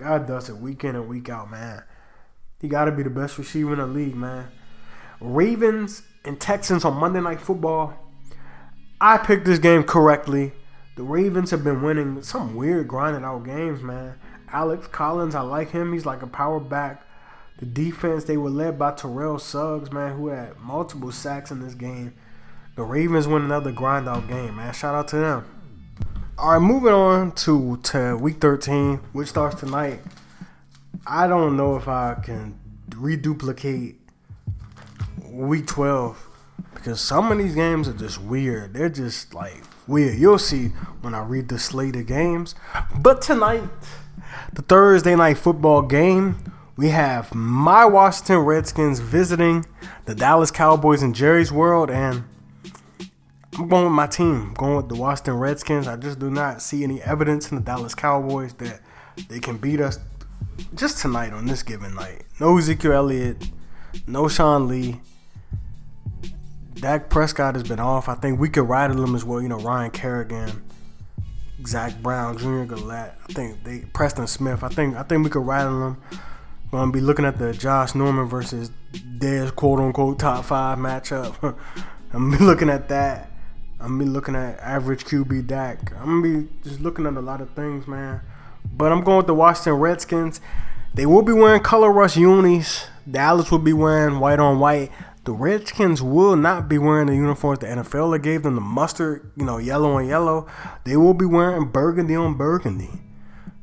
God 0.00 0.26
does 0.26 0.48
it 0.48 0.56
week 0.56 0.82
in 0.82 0.96
and 0.96 1.06
week 1.06 1.28
out, 1.28 1.50
man. 1.50 1.82
He 2.58 2.68
got 2.68 2.86
to 2.86 2.92
be 2.92 3.02
the 3.02 3.10
best 3.10 3.36
receiver 3.36 3.74
in 3.74 3.78
the 3.80 3.86
league, 3.86 4.16
man. 4.16 4.48
Ravens 5.20 6.02
and 6.24 6.40
Texans 6.40 6.86
on 6.86 6.94
Monday 6.94 7.20
Night 7.20 7.40
Football. 7.40 7.94
I 8.98 9.18
picked 9.18 9.44
this 9.44 9.58
game 9.58 9.82
correctly. 9.82 10.52
The 10.96 11.02
Ravens 11.02 11.50
have 11.50 11.62
been 11.62 11.82
winning 11.82 12.22
some 12.22 12.54
weird 12.54 12.88
grinding 12.88 13.24
out 13.24 13.44
games, 13.44 13.82
man. 13.82 14.18
Alex 14.50 14.86
Collins, 14.86 15.34
I 15.34 15.42
like 15.42 15.72
him. 15.72 15.92
He's 15.92 16.06
like 16.06 16.22
a 16.22 16.26
power 16.26 16.60
back. 16.60 17.02
The 17.58 17.66
defense, 17.66 18.24
they 18.24 18.38
were 18.38 18.48
led 18.48 18.78
by 18.78 18.92
Terrell 18.92 19.38
Suggs, 19.38 19.92
man, 19.92 20.16
who 20.16 20.28
had 20.28 20.58
multiple 20.58 21.12
sacks 21.12 21.50
in 21.50 21.60
this 21.60 21.74
game. 21.74 22.14
The 22.74 22.84
Ravens 22.84 23.28
win 23.28 23.42
another 23.42 23.70
grind 23.70 24.08
out 24.08 24.28
game, 24.28 24.56
man. 24.56 24.72
Shout 24.72 24.94
out 24.94 25.08
to 25.08 25.16
them. 25.16 25.59
All 26.40 26.52
right, 26.52 26.58
moving 26.58 26.94
on 26.94 27.32
to, 27.32 27.76
to 27.82 28.16
week 28.16 28.40
13, 28.40 28.96
which 29.12 29.28
starts 29.28 29.60
tonight. 29.60 30.00
I 31.06 31.26
don't 31.26 31.54
know 31.54 31.76
if 31.76 31.86
I 31.86 32.14
can 32.14 32.58
reduplicate 32.96 33.96
week 35.22 35.66
12 35.66 36.28
because 36.72 36.98
some 36.98 37.30
of 37.30 37.36
these 37.36 37.54
games 37.54 37.88
are 37.88 37.92
just 37.92 38.22
weird. 38.22 38.72
They're 38.72 38.88
just 38.88 39.34
like 39.34 39.62
weird. 39.86 40.18
You'll 40.18 40.38
see 40.38 40.68
when 41.02 41.14
I 41.14 41.22
read 41.22 41.50
the 41.50 41.58
slate 41.58 41.94
of 41.96 42.06
games. 42.06 42.54
But 42.98 43.20
tonight, 43.20 43.68
the 44.54 44.62
Thursday 44.62 45.14
night 45.16 45.36
football 45.36 45.82
game 45.82 46.36
we 46.74 46.88
have 46.88 47.34
my 47.34 47.84
Washington 47.84 48.38
Redskins 48.38 49.00
visiting 49.00 49.66
the 50.06 50.14
Dallas 50.14 50.50
Cowboys 50.50 51.02
in 51.02 51.12
Jerry's 51.12 51.52
World, 51.52 51.90
and 51.90 52.24
I'm 53.60 53.68
going 53.68 53.84
with 53.84 53.92
my 53.92 54.06
team. 54.06 54.54
Going 54.54 54.76
with 54.76 54.88
the 54.88 54.94
Washington 54.94 55.34
Redskins. 55.34 55.86
I 55.86 55.96
just 55.96 56.18
do 56.18 56.30
not 56.30 56.62
see 56.62 56.82
any 56.82 57.02
evidence 57.02 57.50
in 57.50 57.58
the 57.58 57.62
Dallas 57.62 57.94
Cowboys 57.94 58.54
that 58.54 58.80
they 59.28 59.38
can 59.38 59.58
beat 59.58 59.82
us 59.82 59.98
just 60.74 60.96
tonight 60.96 61.34
on 61.34 61.44
this 61.44 61.62
given 61.62 61.94
night. 61.94 62.24
No 62.40 62.56
Ezekiel 62.56 62.92
Elliott, 62.92 63.50
no 64.06 64.28
Sean 64.28 64.66
Lee. 64.66 65.02
Dak 66.72 67.10
Prescott 67.10 67.54
has 67.54 67.62
been 67.62 67.80
off. 67.80 68.08
I 68.08 68.14
think 68.14 68.40
we 68.40 68.48
could 68.48 68.66
ride 68.66 68.90
them 68.92 69.14
as 69.14 69.26
well. 69.26 69.42
You 69.42 69.48
know, 69.48 69.58
Ryan 69.58 69.90
Kerrigan, 69.90 70.62
Zach 71.66 72.00
Brown, 72.00 72.38
Junior 72.38 72.64
Galette. 72.64 73.18
I 73.28 73.32
think 73.34 73.62
they 73.62 73.80
Preston 73.92 74.26
Smith. 74.26 74.64
I 74.64 74.70
think 74.70 74.96
I 74.96 75.02
think 75.02 75.22
we 75.22 75.28
could 75.28 75.44
ride 75.44 75.64
them. 75.64 76.00
Gonna 76.70 76.92
be 76.92 77.00
looking 77.00 77.26
at 77.26 77.38
the 77.38 77.52
Josh 77.52 77.94
Norman 77.94 78.26
versus 78.26 78.70
Dez 78.92 79.54
quote 79.54 79.80
unquote 79.80 80.18
top 80.18 80.46
five 80.46 80.78
matchup. 80.78 81.58
I'm 82.14 82.30
looking 82.38 82.70
at 82.70 82.88
that. 82.88 83.29
I'm 83.80 83.96
gonna 83.96 84.04
be 84.04 84.10
looking 84.10 84.36
at 84.36 84.58
average 84.60 85.04
QB 85.04 85.46
Dak. 85.46 85.92
I'm 85.96 86.20
gonna 86.20 86.42
be 86.42 86.48
just 86.62 86.80
looking 86.80 87.06
at 87.06 87.14
a 87.14 87.20
lot 87.20 87.40
of 87.40 87.50
things, 87.50 87.86
man. 87.86 88.20
But 88.70 88.92
I'm 88.92 89.02
going 89.02 89.16
with 89.18 89.26
the 89.26 89.34
Washington 89.34 89.74
Redskins. 89.74 90.40
They 90.92 91.06
will 91.06 91.22
be 91.22 91.32
wearing 91.32 91.62
color 91.62 91.90
rush 91.90 92.16
unis. 92.16 92.86
Dallas 93.10 93.50
will 93.50 93.58
be 93.58 93.72
wearing 93.72 94.20
white 94.20 94.38
on 94.38 94.58
white. 94.58 94.90
The 95.24 95.32
Redskins 95.32 96.02
will 96.02 96.36
not 96.36 96.68
be 96.68 96.76
wearing 96.76 97.06
the 97.06 97.14
uniforms 97.14 97.60
the 97.60 97.66
NFL 97.66 98.22
gave 98.22 98.42
them 98.42 98.54
the 98.54 98.60
mustard, 98.60 99.30
you 99.36 99.44
know, 99.44 99.58
yellow 99.58 99.92
on 99.92 100.06
yellow. 100.06 100.46
They 100.84 100.96
will 100.96 101.14
be 101.14 101.26
wearing 101.26 101.68
burgundy 101.68 102.16
on 102.16 102.34
burgundy. 102.34 102.90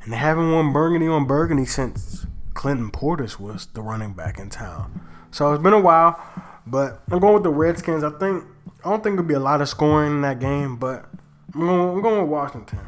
And 0.01 0.13
they 0.13 0.17
haven't 0.17 0.51
worn 0.51 0.73
burgundy 0.73 1.07
on 1.07 1.25
burgundy 1.25 1.65
since 1.65 2.25
Clinton 2.53 2.89
Portis 2.89 3.39
was 3.39 3.67
the 3.67 3.81
running 3.81 4.13
back 4.13 4.39
in 4.39 4.49
town. 4.49 5.01
So 5.29 5.51
it's 5.51 5.61
been 5.61 5.73
a 5.73 5.79
while, 5.79 6.19
but 6.65 7.03
I'm 7.11 7.19
going 7.19 7.35
with 7.35 7.43
the 7.43 7.49
Redskins. 7.49 8.03
I 8.03 8.11
think 8.11 8.43
I 8.83 8.89
don't 8.89 9.03
think 9.03 9.15
there'll 9.15 9.27
be 9.27 9.33
a 9.33 9.39
lot 9.39 9.61
of 9.61 9.69
scoring 9.69 10.11
in 10.13 10.21
that 10.21 10.39
game, 10.39 10.77
but 10.77 11.05
I'm 11.53 11.61
going, 11.61 11.95
I'm 11.95 12.01
going 12.01 12.21
with 12.21 12.29
Washington. 12.29 12.79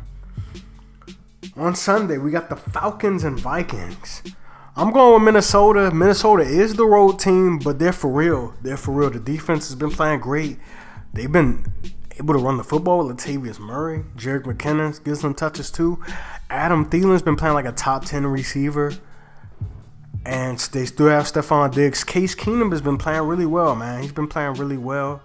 On 1.56 1.76
Sunday, 1.76 2.18
we 2.18 2.32
got 2.32 2.50
the 2.50 2.56
Falcons 2.56 3.24
and 3.24 3.40
Vikings. 3.40 4.22
I'm 4.76 4.92
going 4.92 5.16
with 5.16 5.24
Minnesota. 5.24 5.92
Minnesota 5.92 6.44
is 6.44 6.76
the 6.76 6.86
road 6.86 7.20
team, 7.20 7.60
but 7.60 7.80
they're 7.80 7.92
for 7.92 8.10
real. 8.10 8.54
They're 8.62 8.78
for 8.78 8.92
real. 8.92 9.10
The 9.10 9.20
defense 9.20 9.68
has 9.68 9.76
been 9.76 9.92
playing 9.92 10.22
great. 10.22 10.58
They've 11.14 11.32
been 11.32 11.66
able 12.18 12.34
to 12.34 12.40
run 12.40 12.58
the 12.58 12.64
football. 12.64 13.04
Latavius 13.04 13.60
Murray, 13.60 14.04
Jerick 14.16 14.44
McKinnon 14.44 15.04
gives 15.04 15.22
them 15.22 15.34
touches 15.34 15.72
too. 15.72 16.02
Adam 16.50 16.90
Thielen's 16.90 17.22
been 17.22 17.36
playing 17.36 17.56
like 17.56 17.66
a 17.66 17.72
top 17.72 18.06
10 18.06 18.26
receiver. 18.28 18.94
And 20.26 20.60
they 20.60 20.86
still 20.86 21.08
have 21.08 21.26
Stefon 21.26 21.74
Diggs. 21.74 22.04
Case 22.04 22.36
Keenum 22.36 22.72
has 22.72 22.82
been 22.82 22.98
playing 22.98 23.24
really 23.24 23.46
well, 23.46 23.76
man. 23.76 24.02
He's 24.02 24.12
been 24.12 24.28
playing 24.28 24.54
really 24.54 24.78
well. 24.78 25.22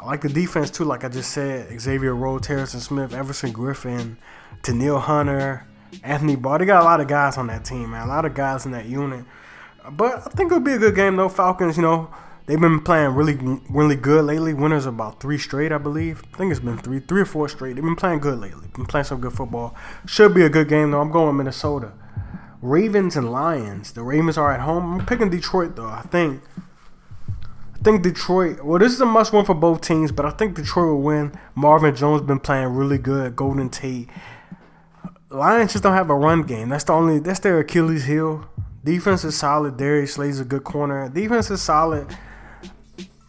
I 0.00 0.06
like 0.06 0.20
the 0.20 0.28
defense 0.28 0.70
too, 0.70 0.84
like 0.84 1.02
I 1.04 1.08
just 1.08 1.32
said. 1.32 1.80
Xavier 1.80 2.14
Rhodes, 2.14 2.46
Harrison 2.46 2.80
Smith, 2.80 3.12
Everson 3.12 3.52
Griffen, 3.52 4.16
Danielle 4.62 5.00
Hunter, 5.00 5.66
Anthony 6.04 6.36
Barr. 6.36 6.58
They 6.58 6.66
got 6.66 6.82
a 6.82 6.84
lot 6.84 7.00
of 7.00 7.08
guys 7.08 7.36
on 7.36 7.48
that 7.48 7.64
team, 7.64 7.90
man. 7.90 8.06
A 8.06 8.08
lot 8.08 8.24
of 8.24 8.34
guys 8.34 8.64
in 8.64 8.72
that 8.72 8.86
unit. 8.86 9.24
But 9.90 10.18
I 10.18 10.30
think 10.30 10.52
it'll 10.52 10.60
be 10.60 10.72
a 10.72 10.78
good 10.78 10.94
game 10.94 11.16
though. 11.16 11.28
Falcons, 11.28 11.76
you 11.76 11.82
know, 11.82 12.10
they've 12.46 12.60
been 12.60 12.80
playing 12.80 13.14
really, 13.14 13.36
really 13.68 13.96
good 13.96 14.24
lately. 14.24 14.54
Winners 14.54 14.86
about 14.86 15.20
three 15.20 15.38
straight, 15.38 15.72
I 15.72 15.78
believe. 15.78 16.22
I 16.32 16.36
think 16.36 16.52
it's 16.52 16.60
been 16.60 16.78
three, 16.78 17.00
three 17.00 17.22
or 17.22 17.26
four 17.26 17.48
straight. 17.48 17.74
They've 17.74 17.84
been 17.84 17.96
playing 17.96 18.20
good 18.20 18.38
lately. 18.38 18.68
Been 18.74 18.86
playing 18.86 19.04
some 19.04 19.20
good 19.20 19.32
football. 19.32 19.74
Should 20.06 20.32
be 20.32 20.42
a 20.42 20.48
good 20.48 20.68
game 20.68 20.92
though. 20.92 21.00
I'm 21.00 21.10
going 21.10 21.36
Minnesota. 21.36 21.92
Ravens 22.62 23.16
and 23.16 23.32
Lions. 23.32 23.92
The 23.92 24.02
Ravens 24.02 24.38
are 24.38 24.52
at 24.52 24.60
home. 24.60 25.00
I'm 25.00 25.06
picking 25.06 25.30
Detroit 25.30 25.74
though. 25.74 25.88
I 25.88 26.02
think. 26.02 26.42
I 27.78 27.84
think 27.84 28.02
Detroit. 28.02 28.64
Well, 28.64 28.78
this 28.78 28.92
is 28.92 29.00
a 29.00 29.06
must 29.06 29.32
win 29.32 29.44
for 29.44 29.54
both 29.54 29.80
teams, 29.80 30.10
but 30.10 30.26
I 30.26 30.30
think 30.30 30.56
Detroit 30.56 30.88
will 30.88 31.02
win. 31.02 31.32
Marvin 31.54 31.94
Jones 31.94 32.22
been 32.22 32.40
playing 32.40 32.68
really 32.68 32.98
good. 32.98 33.36
Golden 33.36 33.70
Tate. 33.70 34.08
Lions 35.30 35.72
just 35.72 35.84
don't 35.84 35.94
have 35.94 36.10
a 36.10 36.14
run 36.14 36.42
game. 36.42 36.70
That's 36.70 36.84
the 36.84 36.92
only. 36.92 37.20
That's 37.20 37.38
their 37.38 37.60
Achilles 37.60 38.06
heel. 38.06 38.48
Defense 38.82 39.22
is 39.24 39.36
solid. 39.36 39.76
Darius 39.76 40.14
Slay's 40.14 40.40
a 40.40 40.44
good 40.44 40.64
corner. 40.64 41.08
Defense 41.08 41.50
is 41.50 41.62
solid. 41.62 42.16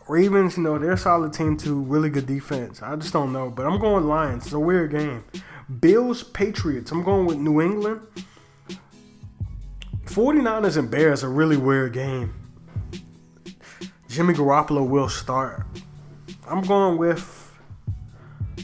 Ravens, 0.08 0.58
you 0.58 0.64
know, 0.64 0.80
they're 0.80 0.94
a 0.94 0.98
solid 0.98 1.34
team 1.34 1.56
too. 1.56 1.82
Really 1.82 2.10
good 2.10 2.26
defense. 2.26 2.82
I 2.82 2.96
just 2.96 3.14
don't 3.14 3.32
know, 3.32 3.52
but 3.52 3.68
I'm 3.68 3.80
going 3.80 4.08
Lions. 4.08 4.46
It's 4.46 4.54
a 4.54 4.60
weird 4.60 4.92
game. 4.92 5.24
Bills 5.80 6.24
Patriots. 6.24 6.92
I'm 6.92 7.04
going 7.04 7.28
with 7.28 7.38
New 7.38 7.62
England. 7.62 8.02
49ers 10.06 10.78
and 10.78 10.90
Bears 10.90 11.22
a 11.22 11.28
really 11.28 11.58
weird 11.58 11.94
game. 11.94 12.34
Jimmy 14.10 14.34
Garoppolo 14.34 14.88
will 14.88 15.08
start. 15.08 15.64
I'm 16.48 16.62
going 16.62 16.98
with 16.98 17.54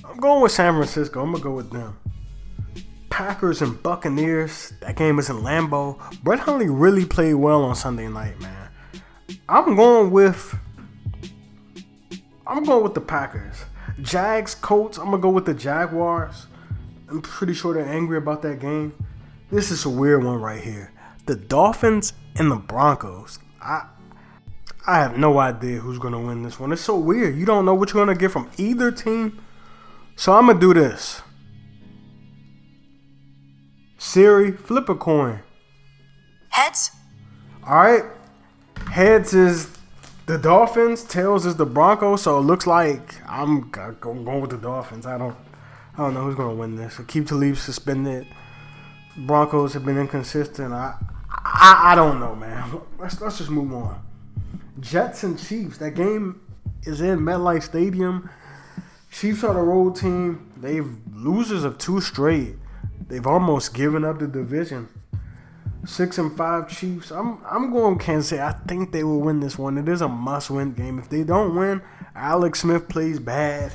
I'm 0.04 0.18
going 0.18 0.42
with 0.42 0.52
San 0.52 0.74
Francisco. 0.74 1.22
I'm 1.22 1.32
gonna 1.34 1.44
go 1.44 1.52
with 1.52 1.72
them. 1.72 2.00
Packers 3.12 3.62
and 3.62 3.82
Buccaneers. 3.84 4.74
That 4.82 4.96
game 4.96 5.20
is 5.20 5.30
in 5.30 5.38
Lambeau. 5.38 6.00
Brett 6.24 6.40
Hundley 6.40 6.68
really 6.68 7.06
played 7.06 7.36
well 7.36 7.64
on 7.64 7.76
Sunday 7.76 8.08
night, 8.08 8.40
man. 8.40 8.70
I'm 9.48 9.76
going 9.76 10.10
with 10.10 10.58
I'm 12.48 12.64
going 12.64 12.84
with 12.84 12.96
the 12.96 13.02
Packers. 13.02 13.66
Jags, 14.02 14.56
Colts. 14.56 14.98
I'm 14.98 15.06
gonna 15.06 15.20
go 15.20 15.30
with 15.30 15.46
the 15.46 15.54
Jaguars. 15.54 16.48
I'm 17.08 17.22
pretty 17.22 17.54
sure 17.54 17.76
they're 17.76 17.86
angry 17.86 18.18
about 18.18 18.42
that 18.42 18.60
game. 18.60 18.96
This 19.52 19.70
is 19.70 19.86
a 19.86 19.90
weird 19.90 20.24
one 20.24 20.42
right 20.42 20.62
here. 20.62 20.92
The 21.28 21.36
Dolphins 21.36 22.14
and 22.36 22.50
the 22.50 22.56
Broncos. 22.56 23.38
I 23.62 23.86
I 24.88 25.00
have 25.00 25.18
no 25.18 25.40
idea 25.40 25.80
who's 25.80 25.98
gonna 25.98 26.20
win 26.20 26.44
this 26.44 26.60
one. 26.60 26.72
It's 26.72 26.82
so 26.82 26.98
weird. 26.98 27.36
You 27.36 27.46
don't 27.46 27.66
know 27.66 27.74
what 27.74 27.92
you're 27.92 28.06
gonna 28.06 28.18
get 28.18 28.32
from 28.32 28.50
either 28.58 28.92
team. 28.92 29.42
So 30.16 30.34
I'm 30.34 30.48
gonna 30.48 30.60
do 30.60 30.74
this. 30.74 31.22
Siri, 33.98 34.52
flip 34.52 34.88
a 34.88 34.96
coin. 34.96 35.40
Heads. 36.50 36.92
All 37.68 37.78
right. 37.78 38.04
Heads 38.92 39.34
is 39.34 39.70
the 40.28 40.38
Dolphins. 40.38 41.04
Tails 41.04 41.46
is 41.46 41.56
the 41.56 41.66
Broncos. 41.66 42.22
So 42.22 42.38
it 42.38 42.42
looks 42.42 42.68
like 42.68 43.16
I'm 43.28 43.72
going 43.72 44.42
with 44.42 44.52
the 44.52 44.58
Dolphins. 44.58 45.06
I 45.06 45.18
don't. 45.18 45.36
I 45.98 46.00
don't 46.00 46.14
know 46.14 46.24
who's 46.24 46.36
gonna 46.36 46.54
win 46.54 46.76
this. 46.76 46.96
Aqib 46.96 47.28
Talib 47.28 47.58
suspended. 47.58 48.28
Broncos 49.18 49.74
have 49.74 49.86
been 49.86 49.98
inconsistent. 49.98 50.74
I, 50.74 50.96
I, 51.30 51.82
I 51.86 51.96
don't 51.96 52.20
know, 52.20 52.36
man. 52.36 52.82
Let's 53.00 53.20
let's 53.22 53.38
just 53.38 53.50
move 53.50 53.74
on. 53.74 54.02
Jets 54.80 55.24
and 55.24 55.40
Chiefs. 55.40 55.78
That 55.78 55.92
game 55.92 56.42
is 56.84 57.02
in 57.02 57.20
MetLife 57.20 57.64
Stadium. 57.64 58.30
Chiefs 59.12 59.44
are 59.44 59.54
the 59.54 59.62
road 59.62 59.96
team. 59.96 60.52
They've 60.58 60.98
losers 61.14 61.64
of 61.64 61.78
two 61.78 62.02
straight. 62.02 62.56
They've 63.08 63.26
almost 63.26 63.74
given 63.74 64.04
up 64.04 64.20
the 64.20 64.28
division. 64.28 64.90
Six 65.86 66.18
and 66.18 66.36
five 66.36 66.68
Chiefs. 66.68 67.12
I'm 67.12 67.40
I'm 67.46 67.72
going 67.72 68.00
Kansas 68.00 68.30
City. 68.30 68.42
I 68.42 68.52
think 68.52 68.92
they 68.92 69.04
will 69.04 69.22
win 69.22 69.40
this 69.40 69.58
one. 69.58 69.78
It 69.78 69.88
is 69.88 70.02
a 70.02 70.08
must-win 70.08 70.74
game. 70.74 71.00
If 71.00 71.10
they 71.10 71.24
don't 71.24 71.56
win, 71.56 71.82
Alex 72.16 72.62
Smith 72.62 72.90
plays 72.90 73.20
bad. 73.20 73.72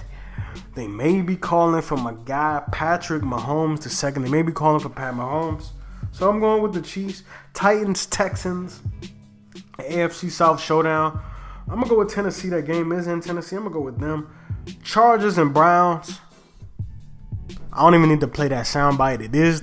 They 0.75 0.89
may 0.89 1.23
be 1.23 1.37
calling 1.37 1.83
for 1.83 1.97
my 1.97 2.15
guy 2.25 2.63
Patrick 2.73 3.23
Mahomes 3.23 3.83
the 3.83 3.89
second. 3.91 4.23
They 4.25 4.31
may 4.31 4.43
be 4.43 4.53
calling 4.53 4.81
for 4.81 4.89
Pat 4.89 5.15
Mahomes. 5.15 5.69
So 6.13 6.29
I'm 6.29 6.41
going 6.41 6.63
with 6.63 6.75
the 6.75 6.83
Chiefs. 6.83 7.23
Titans, 7.55 8.07
Texans, 8.07 8.81
AFC 9.85 10.31
South 10.31 10.61
showdown. 10.61 11.21
I'm 11.69 11.77
gonna 11.77 11.89
go 11.89 11.99
with 11.99 12.13
Tennessee. 12.13 12.49
That 12.49 12.67
game 12.67 12.93
is 12.93 13.07
in 13.07 13.21
Tennessee. 13.21 13.57
I'm 13.57 13.63
gonna 13.63 13.75
go 13.75 13.81
with 13.81 13.99
them. 13.99 14.29
Chargers 14.83 15.39
and 15.39 15.55
Browns. 15.55 16.21
I 17.73 17.83
don't 17.83 17.95
even 17.95 18.09
need 18.09 18.21
to 18.21 18.29
play 18.29 18.49
that 18.49 18.67
soundbite. 18.67 19.21
It 19.21 19.35
is 19.35 19.63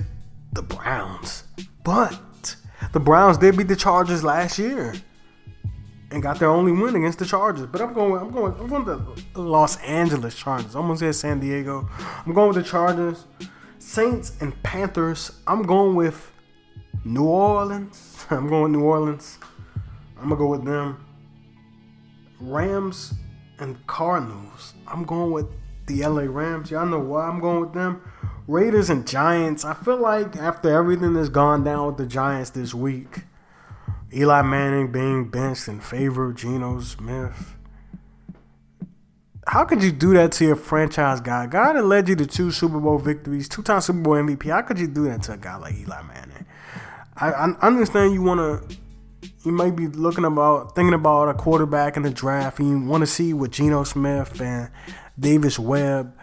the 0.52 0.62
Browns. 0.62 1.44
But 1.84 2.56
the 2.92 3.00
Browns 3.00 3.38
did 3.38 3.56
beat 3.56 3.68
the 3.68 3.76
Chargers 3.76 4.24
last 4.24 4.58
year 4.58 4.94
and 6.10 6.22
got 6.22 6.38
their 6.38 6.48
only 6.48 6.72
win 6.72 6.96
against 6.96 7.18
the 7.18 7.26
Chargers. 7.26 7.66
But 7.66 7.80
I'm 7.80 7.92
going, 7.92 8.20
I'm 8.20 8.30
going, 8.30 8.54
I'm 8.58 8.68
going 8.68 8.84
with 8.84 9.34
the 9.34 9.40
Los 9.40 9.76
Angeles 9.78 10.34
Chargers. 10.34 10.74
I 10.74 10.78
almost 10.78 11.00
said 11.00 11.14
San 11.14 11.40
Diego. 11.40 11.88
I'm 12.24 12.32
going 12.32 12.48
with 12.48 12.64
the 12.64 12.68
Chargers. 12.68 13.26
Saints 13.78 14.32
and 14.40 14.60
Panthers. 14.62 15.32
I'm 15.46 15.62
going 15.62 15.94
with 15.94 16.32
New 17.04 17.24
Orleans. 17.24 18.26
I'm 18.30 18.48
going 18.48 18.72
New 18.72 18.82
Orleans. 18.82 19.38
I'm 20.20 20.28
gonna 20.28 20.36
go 20.36 20.48
with 20.48 20.64
them. 20.64 21.04
Rams 22.40 23.14
and 23.58 23.84
Cardinals. 23.86 24.74
I'm 24.86 25.04
going 25.04 25.32
with 25.32 25.46
the 25.86 26.04
LA 26.04 26.22
Rams. 26.22 26.70
Y'all 26.70 26.86
know 26.86 27.00
why 27.00 27.26
I'm 27.26 27.40
going 27.40 27.60
with 27.60 27.72
them. 27.72 28.02
Raiders 28.46 28.90
and 28.90 29.06
Giants. 29.06 29.64
I 29.64 29.74
feel 29.74 29.98
like 29.98 30.36
after 30.36 30.70
everything 30.70 31.14
that's 31.14 31.28
gone 31.28 31.64
down 31.64 31.86
with 31.86 31.96
the 31.96 32.06
Giants 32.06 32.50
this 32.50 32.74
week, 32.74 33.24
Eli 34.12 34.42
Manning 34.42 34.90
being 34.90 35.30
benched 35.30 35.68
in 35.68 35.80
favor 35.80 36.30
of 36.30 36.36
Geno 36.36 36.80
Smith. 36.80 37.54
How 39.46 39.64
could 39.64 39.82
you 39.82 39.92
do 39.92 40.12
that 40.14 40.32
to 40.32 40.44
your 40.44 40.56
franchise 40.56 41.20
guy? 41.20 41.46
guy 41.46 41.72
that 41.72 41.84
led 41.84 42.08
you 42.08 42.16
to 42.16 42.26
two 42.26 42.50
Super 42.50 42.78
Bowl 42.78 42.98
victories, 42.98 43.48
two 43.48 43.62
time 43.62 43.80
Super 43.80 44.00
Bowl 44.00 44.14
MVP. 44.14 44.50
How 44.50 44.62
could 44.62 44.78
you 44.78 44.86
do 44.86 45.04
that 45.04 45.22
to 45.24 45.32
a 45.32 45.36
guy 45.36 45.56
like 45.56 45.74
Eli 45.74 46.02
Manning? 46.02 46.46
I, 47.16 47.32
I 47.32 47.44
understand 47.60 48.12
you 48.12 48.22
want 48.22 48.40
to 48.40 48.76
you 49.44 49.52
might 49.52 49.76
be 49.76 49.86
looking 49.86 50.24
about 50.24 50.74
thinking 50.74 50.94
about 50.94 51.28
a 51.28 51.34
quarterback 51.34 51.96
in 51.96 52.02
the 52.02 52.10
draft 52.10 52.58
and 52.58 52.68
you 52.68 52.88
want 52.88 53.02
to 53.02 53.06
see 53.06 53.32
what 53.32 53.52
Geno 53.52 53.84
Smith 53.84 54.40
and 54.40 54.70
Davis 55.18 55.58
Webb. 55.58 56.14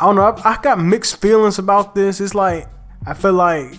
I 0.00 0.06
don't 0.06 0.16
know. 0.16 0.22
I, 0.22 0.54
I, 0.54 0.62
got 0.62 0.78
mixed 0.78 1.20
feelings 1.20 1.58
about 1.58 1.94
this. 1.94 2.20
It's 2.20 2.34
like 2.34 2.68
I 3.06 3.14
feel 3.14 3.32
like 3.32 3.72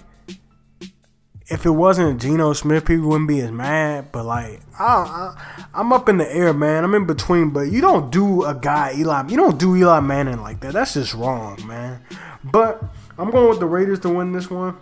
if 1.47 1.65
it 1.65 1.71
wasn't 1.71 2.21
Geno 2.21 2.53
Smith, 2.53 2.85
people 2.85 3.09
wouldn't 3.09 3.27
be 3.27 3.41
as 3.41 3.51
mad. 3.51 4.11
But 4.11 4.25
like 4.25 4.61
I, 4.77 5.35
I, 5.73 5.79
am 5.79 5.93
up 5.93 6.07
in 6.09 6.17
the 6.17 6.33
air, 6.33 6.53
man. 6.53 6.83
I'm 6.83 6.95
in 6.95 7.05
between. 7.05 7.49
But 7.51 7.71
you 7.71 7.81
don't 7.81 8.11
do 8.11 8.43
a 8.43 8.53
guy 8.53 8.93
Eli. 8.97 9.27
You 9.27 9.37
don't 9.37 9.59
do 9.59 9.75
Eli 9.75 9.99
Manning 9.99 10.41
like 10.41 10.61
that. 10.61 10.73
That's 10.73 10.93
just 10.93 11.13
wrong, 11.13 11.65
man. 11.67 12.01
But 12.43 12.83
I'm 13.17 13.31
going 13.31 13.49
with 13.49 13.59
the 13.59 13.65
Raiders 13.65 13.99
to 14.01 14.09
win 14.09 14.31
this 14.31 14.49
one. 14.49 14.77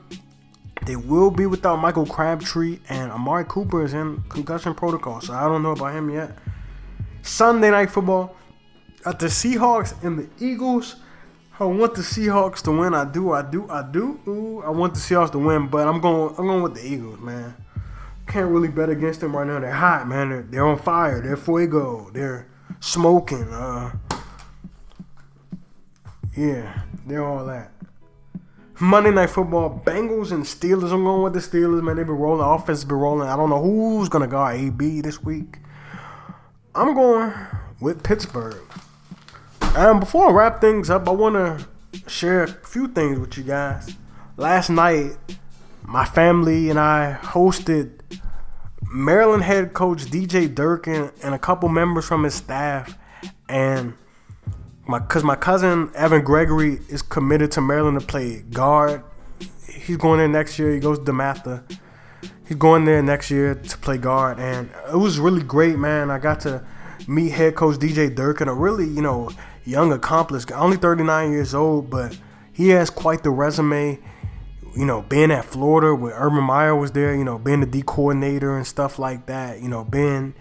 They 0.87 0.95
will 0.95 1.31
be 1.31 1.45
without 1.45 1.75
Michael 1.81 2.05
Crabtree 2.05 2.79
and 2.87 3.11
Amari 3.11 3.43
Cooper 3.43 3.83
is 3.83 3.93
in 3.93 4.23
concussion 4.29 4.73
protocol, 4.73 5.19
so 5.19 5.33
I 5.33 5.43
don't 5.43 5.61
know 5.61 5.71
about 5.71 5.93
him 5.93 6.09
yet. 6.09 6.31
Sunday 7.21 7.71
night 7.71 7.91
football 7.91 8.37
at 9.05 9.19
the 9.19 9.25
Seahawks 9.25 10.01
and 10.01 10.17
the 10.17 10.29
Eagles. 10.39 10.95
I 11.59 11.65
want 11.65 11.95
the 11.95 12.03
Seahawks 12.03 12.61
to 12.61 12.71
win. 12.71 12.93
I 12.93 13.03
do. 13.03 13.33
I 13.33 13.41
do. 13.41 13.69
I 13.69 13.81
do. 13.83 14.17
Ooh, 14.29 14.63
I 14.65 14.69
want 14.69 14.93
the 14.93 15.01
Seahawks 15.01 15.33
to 15.33 15.39
win, 15.39 15.67
but 15.67 15.85
I'm 15.89 15.99
going. 15.99 16.33
I'm 16.37 16.47
going 16.47 16.63
with 16.63 16.75
the 16.75 16.87
Eagles, 16.87 17.19
man. 17.19 17.53
Can't 18.25 18.49
really 18.49 18.69
bet 18.69 18.89
against 18.89 19.19
them 19.19 19.35
right 19.35 19.45
now. 19.45 19.59
They're 19.59 19.71
hot, 19.71 20.07
man. 20.07 20.29
They're, 20.29 20.43
they're 20.43 20.65
on 20.65 20.79
fire. 20.79 21.21
They're 21.21 21.35
fuego. 21.35 22.11
They're 22.13 22.47
smoking. 22.79 23.51
Uh, 23.51 23.91
yeah, 26.37 26.83
they're 27.05 27.25
all 27.25 27.45
that. 27.45 27.73
Monday 28.79 29.09
Night 29.09 29.31
Football, 29.31 29.81
Bengals 29.83 30.31
and 30.31 30.43
Steelers. 30.43 30.91
I'm 30.91 31.03
going 31.03 31.23
with 31.23 31.33
the 31.33 31.39
Steelers, 31.39 31.81
man. 31.81 31.95
They've 31.95 32.05
been 32.05 32.15
rolling. 32.15 32.45
Offense 32.45 32.83
been 32.83 32.97
rolling. 32.97 33.27
I 33.27 33.35
don't 33.35 33.49
know 33.49 33.61
who's 33.61 34.07
gonna 34.07 34.27
guard 34.27 34.59
AB 34.59 35.01
this 35.01 35.23
week. 35.23 35.57
I'm 36.75 36.93
going 36.93 37.33
with 37.81 38.03
Pittsburgh. 38.03 38.61
And 39.61 39.99
before 39.99 40.29
I 40.29 40.31
wrap 40.31 40.61
things 40.61 40.91
up, 40.91 41.07
I 41.07 41.11
want 41.11 41.35
to 41.35 41.65
share 42.07 42.43
a 42.43 42.47
few 42.47 42.87
things 42.87 43.19
with 43.19 43.35
you 43.37 43.43
guys. 43.43 43.95
Last 44.37 44.69
night, 44.69 45.17
my 45.83 46.05
family 46.05 46.69
and 46.69 46.79
I 46.79 47.17
hosted 47.19 47.99
Maryland 48.91 49.43
head 49.43 49.73
coach 49.73 50.05
DJ 50.05 50.53
Durkin 50.53 51.11
and 51.23 51.33
a 51.33 51.39
couple 51.39 51.67
members 51.69 52.05
from 52.05 52.23
his 52.23 52.35
staff, 52.35 52.95
and 53.49 53.93
my 54.87 54.99
cause 54.99 55.23
my 55.23 55.35
cousin 55.35 55.91
Evan 55.95 56.23
Gregory 56.23 56.79
is 56.89 57.01
committed 57.01 57.51
to 57.51 57.61
Maryland 57.61 57.99
to 57.99 58.05
play 58.05 58.43
guard. 58.51 59.03
He's 59.69 59.97
going 59.97 60.19
there 60.19 60.27
next 60.27 60.57
year. 60.57 60.73
He 60.73 60.79
goes 60.79 60.99
to 60.99 61.05
DeMatha. 61.05 61.63
He's 62.47 62.57
going 62.57 62.85
there 62.85 63.01
next 63.01 63.29
year 63.29 63.55
to 63.55 63.77
play 63.79 63.97
guard, 63.97 64.39
and 64.39 64.69
it 64.89 64.95
was 64.95 65.19
really 65.19 65.43
great, 65.43 65.77
man. 65.77 66.09
I 66.09 66.19
got 66.19 66.39
to 66.41 66.63
meet 67.07 67.31
head 67.31 67.55
coach 67.55 67.77
DJ 67.77 68.13
Durkin, 68.13 68.47
a 68.47 68.53
really 68.53 68.85
you 68.85 69.01
know 69.01 69.29
young 69.65 69.91
accomplished 69.91 70.47
guy, 70.47 70.57
only 70.57 70.77
39 70.77 71.31
years 71.31 71.53
old, 71.53 71.89
but 71.89 72.17
he 72.53 72.69
has 72.69 72.89
quite 72.89 73.23
the 73.23 73.29
resume. 73.29 73.99
You 74.75 74.85
know, 74.85 75.01
being 75.01 75.31
at 75.31 75.43
Florida 75.43 75.95
where 75.95 76.13
Urban 76.15 76.43
Meyer 76.43 76.75
was 76.75 76.91
there, 76.91 77.15
you 77.15 77.23
know, 77.23 77.39
being 77.39 77.61
the 77.61 77.65
D 77.65 77.81
coordinator 77.81 78.55
and 78.55 78.65
stuff 78.65 78.99
like 78.99 79.25
that. 79.25 79.59
You 79.59 79.69
know, 79.69 79.83
being 79.83 80.35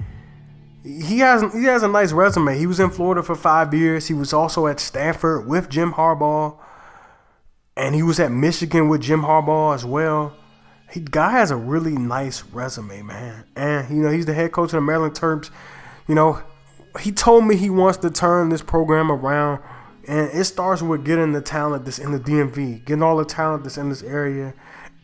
he 0.87 1.19
has 1.19 1.43
he 1.53 1.65
has 1.65 1.83
a 1.83 1.89
nice 1.89 2.13
resume. 2.13 2.57
He 2.57 2.67
was 2.67 2.79
in 2.79 2.91
Florida 2.91 3.23
for 3.23 3.35
five 3.35 3.75
years. 3.75 4.07
He 4.07 4.15
was 4.15 4.33
also 4.33 4.69
at 4.69 4.79
Stanford 4.79 5.47
with 5.47 5.69
Jim 5.69 5.93
Harbaugh, 5.93 6.57
and 7.77 7.95
he 7.95 8.03
was 8.05 8.21
at 8.21 8.31
Michigan 8.31 8.89
with 8.89 9.01
Jim 9.03 9.23
Harbaugh 9.23 9.75
as 9.75 9.85
well. 9.85 10.37
He 10.93 11.01
guy 11.01 11.33
has 11.33 11.51
a 11.51 11.57
really 11.57 11.97
nice 11.97 12.45
resume, 12.45 13.03
man. 13.03 13.45
And 13.57 13.91
you 13.91 13.97
know 13.97 14.11
he's 14.11 14.27
the 14.27 14.35
head 14.35 14.53
coach 14.53 14.67
of 14.67 14.77
the 14.77 14.81
Maryland 14.81 15.15
Terps. 15.15 15.51
You 16.07 16.15
know, 16.15 16.41
he 17.01 17.11
told 17.11 17.45
me 17.45 17.57
he 17.57 17.69
wants 17.69 17.99
to 17.99 18.11
turn 18.11 18.51
this 18.51 18.63
program 18.63 19.11
around, 19.11 19.61
and 20.07 20.31
it 20.31 20.45
starts 20.45 20.83
with 20.83 21.05
getting 21.05 21.33
the 21.33 21.41
talent 21.43 21.85
that's 21.85 21.99
in 21.99 22.13
the 22.13 22.21
DMV, 22.21 22.85
getting 22.85 23.03
all 23.03 23.17
the 23.17 23.25
talent 23.25 23.65
that's 23.65 23.77
in 23.77 23.89
this 23.89 24.05
area, 24.05 24.55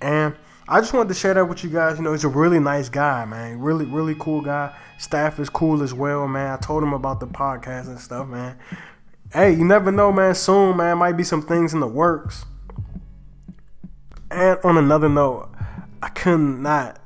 and 0.00 0.36
I 0.68 0.80
just 0.80 0.92
wanted 0.92 1.08
to 1.08 1.14
share 1.14 1.34
that 1.34 1.46
with 1.46 1.64
you 1.64 1.70
guys. 1.70 1.98
You 1.98 2.04
know, 2.04 2.12
he's 2.12 2.24
a 2.24 2.28
really 2.28 2.60
nice 2.60 2.88
guy, 2.88 3.24
man. 3.24 3.60
Really, 3.60 3.84
really 3.84 4.14
cool 4.18 4.40
guy. 4.40 4.74
Staff 4.98 5.40
is 5.40 5.48
cool 5.48 5.82
as 5.82 5.92
well, 5.92 6.28
man. 6.28 6.52
I 6.52 6.56
told 6.56 6.82
him 6.82 6.92
about 6.92 7.20
the 7.20 7.26
podcast 7.26 7.88
and 7.88 7.98
stuff, 7.98 8.28
man. 8.28 8.58
Hey, 9.32 9.52
you 9.52 9.64
never 9.64 9.90
know, 9.90 10.12
man. 10.12 10.34
Soon, 10.34 10.76
man, 10.76 10.98
might 10.98 11.16
be 11.16 11.24
some 11.24 11.42
things 11.42 11.74
in 11.74 11.80
the 11.80 11.88
works. 11.88 12.44
And 14.30 14.58
on 14.62 14.78
another 14.78 15.08
note, 15.08 15.50
I 16.00 16.08
could 16.08 16.38
not 16.38 17.00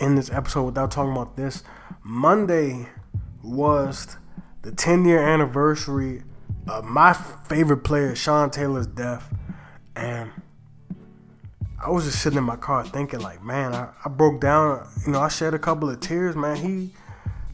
end 0.00 0.16
this 0.16 0.30
episode 0.30 0.64
without 0.64 0.90
talking 0.90 1.12
about 1.12 1.36
this. 1.36 1.62
Monday 2.02 2.88
was 3.42 4.16
the 4.62 4.72
10 4.72 5.04
year 5.04 5.20
anniversary 5.20 6.22
of 6.66 6.84
my 6.84 7.12
favorite 7.12 7.84
player, 7.84 8.14
Sean 8.14 8.50
Taylor's 8.50 8.86
death. 8.86 9.32
And 9.94 10.30
I 11.84 11.90
was 11.90 12.04
just 12.04 12.22
sitting 12.22 12.38
in 12.38 12.44
my 12.44 12.56
car 12.56 12.82
thinking, 12.84 13.20
like, 13.20 13.42
man, 13.44 13.74
I, 13.74 13.90
I 14.04 14.08
broke 14.08 14.40
down. 14.40 14.88
You 15.04 15.12
know, 15.12 15.20
I 15.20 15.28
shed 15.28 15.52
a 15.52 15.58
couple 15.58 15.90
of 15.90 16.00
tears, 16.00 16.34
man. 16.34 16.56
He, 16.56 16.94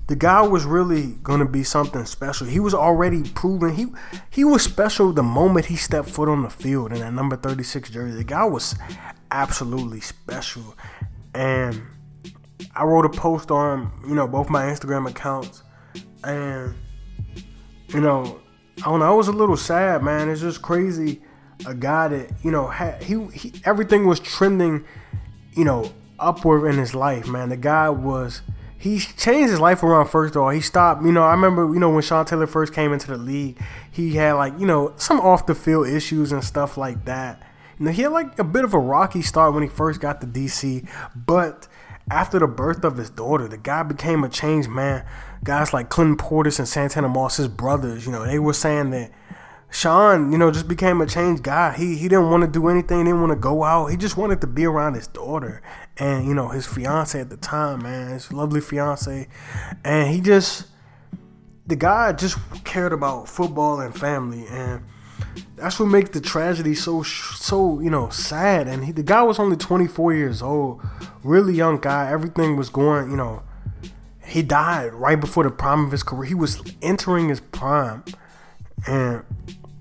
the 0.07 0.15
guy 0.15 0.43
was 0.43 0.65
really 0.65 1.15
gonna 1.23 1.47
be 1.47 1.65
something 1.65 2.05
special. 2.05 2.47
He 2.47 2.61
was 2.61 2.75
already 2.75 3.23
proven 3.23 3.75
he 3.75 3.87
he 4.29 4.45
was 4.45 4.63
special 4.63 5.13
the 5.13 5.23
moment 5.23 5.67
he 5.67 5.77
stepped 5.77 6.09
foot 6.09 6.29
on 6.29 6.43
the 6.43 6.51
field 6.51 6.93
in 6.93 6.99
that 6.99 7.13
number 7.13 7.37
36 7.37 7.91
jersey. 7.91 8.19
The 8.19 8.25
guy 8.25 8.45
was 8.45 8.77
absolutely 9.31 10.01
special. 10.01 10.77
And 11.35 11.81
I 12.75 12.85
wrote 12.85 13.05
a 13.05 13.09
post 13.09 13.51
on, 13.51 13.93
you 14.07 14.15
know, 14.15 14.27
both 14.27 14.51
my 14.51 14.65
Instagram 14.65 15.09
accounts. 15.09 15.63
And, 16.25 16.75
you 17.89 18.01
know, 18.01 18.41
I 18.79 18.83
don't 18.83 19.01
know, 19.01 19.07
I 19.07 19.15
was 19.15 19.29
a 19.29 19.33
little 19.33 19.57
sad, 19.57 20.03
man. 20.03 20.29
It's 20.29 20.41
just 20.41 20.63
crazy. 20.63 21.23
A 21.67 21.75
guy 21.75 22.09
that, 22.09 22.33
you 22.43 22.51
know, 22.51 22.69
had 22.69 23.03
he, 23.03 23.27
he 23.29 23.53
everything 23.65 24.07
was 24.07 24.21
trending, 24.21 24.85
you 25.53 25.65
know, 25.65 25.93
upward 26.19 26.71
in 26.71 26.79
his 26.79 26.95
life, 26.95 27.27
man. 27.29 27.49
The 27.49 27.57
guy 27.57 27.89
was 27.91 28.43
he 28.79 28.99
changed 28.99 29.51
his 29.51 29.61
life 29.61 29.83
around 29.83 30.07
first 30.09 30.35
of 30.35 30.43
all. 30.43 30.49
He 30.49 30.63
stopped, 30.63 31.05
you 31.05 31.13
know, 31.13 31.23
I 31.23 31.33
remember, 31.33 31.73
you 31.73 31.79
know, 31.79 31.91
when 31.91 32.03
Sean 32.03 32.25
Taylor 32.25 32.47
first 32.47 32.73
came 32.73 32.93
into 32.93 33.09
the 33.09 33.19
league, 33.19 33.61
he 33.91 34.15
had 34.15 34.33
like, 34.33 34.59
you 34.59 34.67
know, 34.67 34.95
some 34.97 35.21
off 35.21 35.45
the 35.45 35.55
field 35.55 35.89
issues 35.89 36.33
and 36.33 36.43
stuff 36.43 36.79
like 36.79 37.05
that. 37.05 37.43
You 37.79 37.87
know, 37.87 37.93
he 37.93 38.03
had 38.03 38.13
like 38.13 38.39
a 38.39 38.45
bit 38.45 38.65
of 38.65 38.73
a 38.73 38.79
rocky 38.79 39.21
start 39.21 39.53
when 39.53 39.63
he 39.63 39.69
first 39.69 40.01
got 40.01 40.21
to 40.23 40.27
DC, 40.27 40.89
but 41.15 41.69
after 42.11 42.39
the 42.39 42.47
birth 42.47 42.83
of 42.83 42.97
his 42.97 43.11
daughter, 43.11 43.47
the 43.49 43.59
guy 43.59 43.83
became 43.83 44.25
a 44.25 44.29
changed 44.29 44.69
man. 44.69 45.05
Guys 45.45 45.73
like 45.73 45.91
Clinton 45.91 46.17
Portis 46.17 46.59
and 46.59 46.67
Santana 46.67 47.09
Moss, 47.09 47.37
his 47.37 47.49
brothers, 47.49 48.07
you 48.07 48.13
know, 48.13 48.25
they 48.25 48.39
were 48.39 48.53
saying 48.53 48.91
that 48.91 49.11
Sean, 49.71 50.33
you 50.33 50.39
know, 50.39 50.51
just 50.51 50.67
became 50.67 51.01
a 51.01 51.07
changed 51.07 51.43
guy. 51.43 51.73
He 51.77 51.97
he 51.97 52.09
didn't 52.09 52.31
want 52.31 52.43
to 52.43 52.51
do 52.51 52.69
anything, 52.69 52.99
He 52.99 53.05
didn't 53.05 53.21
want 53.21 53.33
to 53.33 53.37
go 53.37 53.65
out. 53.65 53.87
He 53.87 53.97
just 53.97 54.17
wanted 54.17 54.41
to 54.41 54.47
be 54.47 54.65
around 54.65 54.95
his 54.95 55.07
daughter 55.07 55.63
and 56.01 56.27
you 56.27 56.35
know 56.35 56.49
his 56.49 56.67
fiance 56.67 57.21
at 57.21 57.31
the 57.31 57.37
time, 57.37 57.83
man, 57.83 58.13
his 58.13 58.33
lovely 58.33 58.61
fiance, 58.61 59.29
and 59.85 60.13
he 60.13 60.21
just 60.21 60.67
the 61.67 61.77
guy 61.77 62.13
just 62.13 62.39
cared 62.65 62.93
about 62.93 63.29
football 63.29 63.81
and 63.81 63.95
family, 63.95 64.47
and 64.49 64.83
that's 65.57 65.79
what 65.79 65.87
makes 65.87 66.11
the 66.11 66.21
tragedy 66.21 66.75
so 66.75 67.03
so 67.03 67.81
you 67.81 67.91
know 67.91 68.09
sad. 68.09 68.67
And 68.67 68.85
he, 68.85 68.93
the 68.93 69.03
guy 69.03 69.23
was 69.23 69.39
only 69.39 69.57
24 69.57 70.15
years 70.15 70.43
old, 70.43 70.83
really 71.23 71.55
young 71.55 71.79
guy. 71.79 72.11
Everything 72.11 72.57
was 72.57 72.71
going, 72.71 73.11
you 73.11 73.17
know. 73.17 73.43
He 74.25 74.43
died 74.43 74.93
right 74.93 75.21
before 75.21 75.43
the 75.43 75.51
prime 75.51 75.85
of 75.85 75.91
his 75.91 76.05
career. 76.05 76.29
He 76.29 76.37
was 76.37 76.63
entering 76.81 77.29
his 77.29 77.41
prime, 77.41 78.05
and 78.87 79.25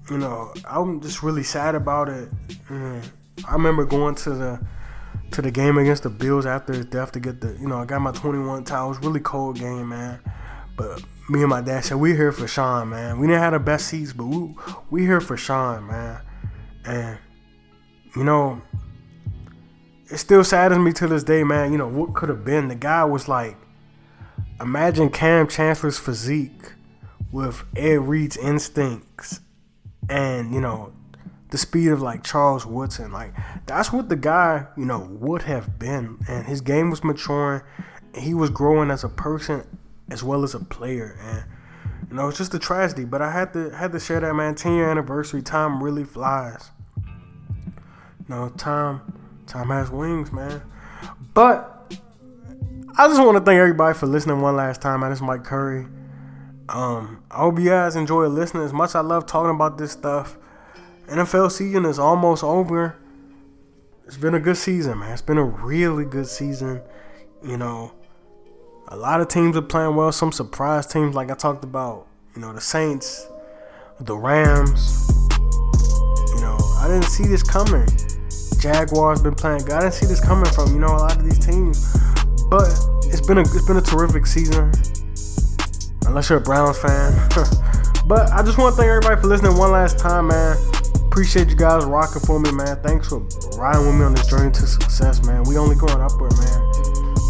you 0.10 0.18
know, 0.18 0.54
I'm 0.68 1.02
just 1.02 1.22
really 1.22 1.44
sad 1.44 1.76
about 1.76 2.10
it. 2.10 2.30
And 2.70 3.04
I 3.48 3.54
remember 3.54 3.86
going 3.86 4.16
to 4.16 4.32
the 4.32 4.60
to 5.32 5.42
the 5.42 5.52
game 5.52 5.78
against 5.78 6.04
the 6.04 6.10
Bills 6.10 6.46
after 6.46 6.74
his 6.74 6.86
death 6.86 7.12
to 7.12 7.20
get 7.20 7.40
the, 7.40 7.56
you 7.60 7.68
know, 7.68 7.78
I 7.78 7.86
got 7.86 8.02
my 8.02 8.12
21 8.12 8.64
towel. 8.64 8.88
It 8.88 8.90
was 8.90 9.06
really 9.06 9.20
cold 9.20 9.60
game, 9.60 9.90
man. 9.90 10.20
But 10.76 11.04
me 11.30 11.42
and 11.42 11.50
my 11.50 11.62
dad 11.62 11.86
said 11.86 11.98
we 11.98 12.16
here 12.16 12.32
for 12.32 12.48
Sean, 12.48 12.90
man. 12.90 13.20
We 13.20 13.28
didn't 13.28 13.42
have 13.42 13.54
the 13.54 13.60
best 13.60 13.88
seats, 13.88 14.14
but 14.14 14.26
we 14.26 14.56
we 14.90 15.02
here 15.04 15.22
for 15.22 15.38
Sean, 15.38 15.88
man. 15.88 16.22
And 16.86 17.20
you 18.16 18.24
know, 18.24 18.62
it 20.10 20.18
still 20.18 20.44
saddens 20.44 20.84
me 20.84 20.92
to 20.94 21.08
this 21.08 21.24
day, 21.24 21.44
man. 21.44 21.72
You 21.72 21.78
know 21.78 21.88
what 21.88 22.16
could 22.16 22.30
have 22.30 22.44
been? 22.44 22.68
The 22.68 22.76
guy 22.76 23.04
was 23.04 23.28
like, 23.28 23.58
imagine 24.60 25.10
Kam 25.10 25.48
Chancellor's 25.48 26.00
physique 26.00 26.74
with 27.32 27.64
Ed 27.76 28.00
Reed's 28.08 28.38
instincts 28.38 29.42
and 30.10 30.54
you 30.54 30.60
know 30.60 30.94
the 31.52 31.58
speed 31.58 31.90
of 31.90 32.02
like 32.02 32.24
Charles 32.24 32.66
Woodson. 32.66 33.12
Like 33.12 33.34
that's 33.66 33.92
what 33.92 34.10
the 34.10 34.16
guy 34.16 34.68
you 34.78 34.86
know 34.86 35.08
would 35.20 35.44
have 35.44 35.80
been, 35.80 36.20
and 36.28 36.46
his 36.46 36.62
game 36.62 36.90
was 36.90 37.04
maturing. 37.04 37.62
And 38.14 38.24
he 38.24 38.34
was 38.34 38.50
growing 38.50 38.90
as 38.90 39.04
a 39.04 39.10
person 39.10 39.66
as 40.10 40.24
well 40.24 40.44
as 40.44 40.56
a 40.56 40.60
player, 40.60 41.18
and 41.22 41.44
you 42.10 42.16
know 42.16 42.28
it's 42.28 42.38
just 42.38 42.54
a 42.54 42.60
tragedy. 42.60 43.06
But 43.06 43.22
I 43.22 43.32
had 43.32 43.54
to 43.54 43.70
had 43.70 43.92
to 43.92 44.00
share 44.00 44.20
that 44.20 44.34
man. 44.34 44.56
Ten 44.56 44.76
year 44.76 44.90
anniversary. 44.90 45.42
Time 45.42 45.84
really 45.84 46.04
flies. 46.04 46.72
Know, 48.28 48.50
time 48.50 49.02
time 49.48 49.70
has 49.70 49.90
wings, 49.90 50.32
man. 50.32 50.62
But 51.34 51.94
I 52.98 53.08
just 53.08 53.22
want 53.22 53.38
to 53.38 53.44
thank 53.44 53.58
everybody 53.58 53.98
for 53.98 54.06
listening 54.06 54.42
one 54.42 54.56
last 54.56 54.82
time. 54.82 55.00
Man, 55.00 55.12
it's 55.12 55.22
Mike 55.22 55.44
Curry. 55.44 55.88
Um, 56.72 57.24
I 57.32 57.38
hope 57.38 57.58
you 57.58 57.70
guys 57.70 57.96
enjoy 57.96 58.28
listening 58.28 58.64
as 58.64 58.72
much. 58.72 58.94
I 58.94 59.00
love 59.00 59.26
talking 59.26 59.56
about 59.56 59.80
this 59.80 59.92
stuff. 59.92 60.38
NFL 61.08 61.52
season 61.52 61.84
is 61.86 61.98
almost 61.98 62.44
over. 62.44 62.96
It's 64.06 64.18
been 64.18 64.36
a 64.36 64.40
good 64.40 64.58
season, 64.58 65.00
man. 65.00 65.12
It's 65.14 65.22
been 65.24 65.40
a 65.40 65.44
really 65.44 66.06
good 66.06 66.28
season. 66.28 66.82
You 67.44 67.58
know, 67.58 67.94
a 68.88 68.96
lot 68.96 69.20
of 69.20 69.30
teams 69.30 69.58
are 69.58 69.64
playing 69.64 69.96
well. 69.96 70.12
Some 70.12 70.32
surprise 70.32 70.86
teams, 70.86 71.16
like 71.16 71.32
I 71.32 71.34
talked 71.34 71.64
about. 71.64 72.06
You 72.36 72.42
know, 72.42 72.54
the 72.54 72.62
Saints, 72.62 73.28
the 74.00 74.16
Rams. 74.16 75.10
You 76.36 76.42
know, 76.42 76.58
I 76.78 76.88
didn't 76.88 77.10
see 77.10 77.26
this 77.26 77.42
coming. 77.42 77.88
Jaguars 78.60 79.24
been 79.24 79.34
playing 79.34 79.62
good. 79.62 79.72
I 79.72 79.80
didn't 79.82 79.94
see 79.94 80.06
this 80.06 80.24
coming 80.24 80.52
from 80.52 80.74
you 80.74 80.80
know 80.80 80.90
a 80.90 80.98
lot 80.98 81.16
of 81.18 81.24
these 81.24 81.44
teams, 81.44 81.98
but 82.48 82.70
it's 83.06 83.26
been 83.26 83.40
a 83.40 83.42
it's 83.42 83.66
been 83.66 83.78
a 83.78 83.82
terrific 83.82 84.28
season 84.28 84.72
unless 86.10 86.30
you're 86.30 86.40
a 86.40 86.42
Browns 86.42 86.78
fan. 86.78 87.14
but 88.08 88.32
I 88.32 88.42
just 88.44 88.58
want 88.58 88.76
to 88.76 88.82
thank 88.82 88.90
everybody 88.90 89.22
for 89.22 89.28
listening 89.28 89.56
one 89.56 89.72
last 89.72 90.00
time, 90.00 90.28
man. 90.28 90.58
Appreciate 91.06 91.50
you 91.50 91.56
guys 91.56 91.86
rocking 91.86 92.22
for 92.22 92.40
me, 92.40 92.52
man. 92.52 92.82
Thanks 92.82 93.08
for 93.08 93.20
riding 93.58 93.86
with 93.86 93.96
me 93.96 94.04
on 94.04 94.16
this 94.16 94.28
journey 94.28 94.52
to 94.52 94.68
success, 94.68 95.24
man. 95.26 95.44
We 95.44 95.58
only 95.58 95.76
going 95.76 96.02
upward, 96.02 96.34
man. 96.38 96.72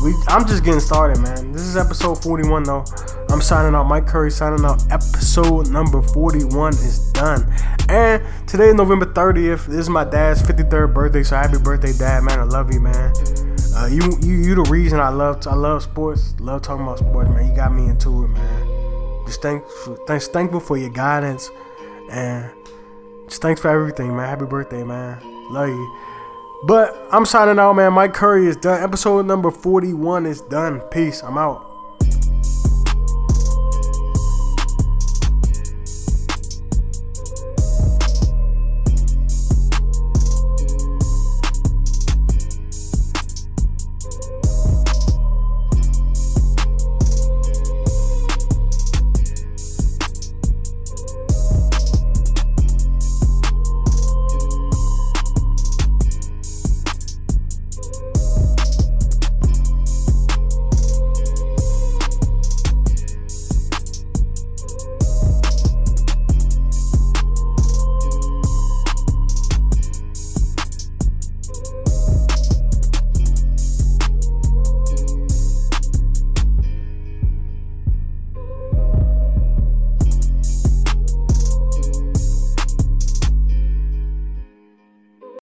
We, 0.03 0.15
I'm 0.29 0.47
just 0.47 0.63
getting 0.63 0.79
started, 0.79 1.21
man. 1.21 1.51
This 1.51 1.63
is 1.63 1.75
episode 1.75 2.23
41, 2.23 2.63
though. 2.63 2.85
I'm 3.29 3.41
signing 3.41 3.75
out. 3.75 3.83
Mike 3.83 4.07
Curry 4.07 4.31
signing 4.31 4.63
out. 4.63 4.81
Episode 4.91 5.69
number 5.69 6.01
41 6.01 6.73
is 6.73 7.11
done. 7.11 7.53
And 7.89 8.23
today 8.47 8.71
November 8.71 9.05
30th. 9.05 9.65
This 9.65 9.79
is 9.79 9.89
my 9.89 10.05
dad's 10.05 10.41
53rd 10.41 10.93
birthday, 10.93 11.23
so 11.23 11.35
happy 11.35 11.57
birthday, 11.57 11.91
dad, 11.91 12.23
man. 12.23 12.39
I 12.39 12.43
love 12.43 12.73
you, 12.73 12.79
man. 12.79 13.13
Uh, 13.75 13.87
you, 13.87 14.01
you, 14.21 14.35
you 14.35 14.55
the 14.55 14.67
reason 14.69 14.99
I 14.99 15.09
love, 15.09 15.45
I 15.47 15.55
love 15.55 15.83
sports. 15.83 16.35
Love 16.39 16.61
talking 16.61 16.83
about 16.83 16.99
sports, 16.99 17.29
man. 17.29 17.49
You 17.49 17.55
got 17.55 17.73
me 17.73 17.85
into 17.87 18.25
it, 18.25 18.27
man. 18.29 18.68
Just 19.29 19.43
thankful, 19.43 19.95
thanks, 20.07 20.27
thankful 20.27 20.59
for 20.59 20.75
your 20.75 20.89
guidance, 20.89 21.51
and 22.09 22.49
just 23.27 23.43
thanks 23.43 23.61
for 23.61 23.69
everything, 23.69 24.15
man. 24.15 24.27
Happy 24.27 24.45
birthday, 24.45 24.83
man. 24.83 25.19
Love 25.51 25.69
you. 25.69 25.97
But 26.65 26.99
I'm 27.11 27.27
signing 27.27 27.59
out, 27.59 27.73
man. 27.73 27.93
Mike 27.93 28.15
Curry 28.15 28.47
is 28.47 28.55
done. 28.55 28.81
Episode 28.81 29.27
number 29.27 29.51
41 29.51 30.25
is 30.25 30.41
done. 30.41 30.79
Peace. 30.79 31.21
I'm 31.21 31.37
out. 31.37 31.68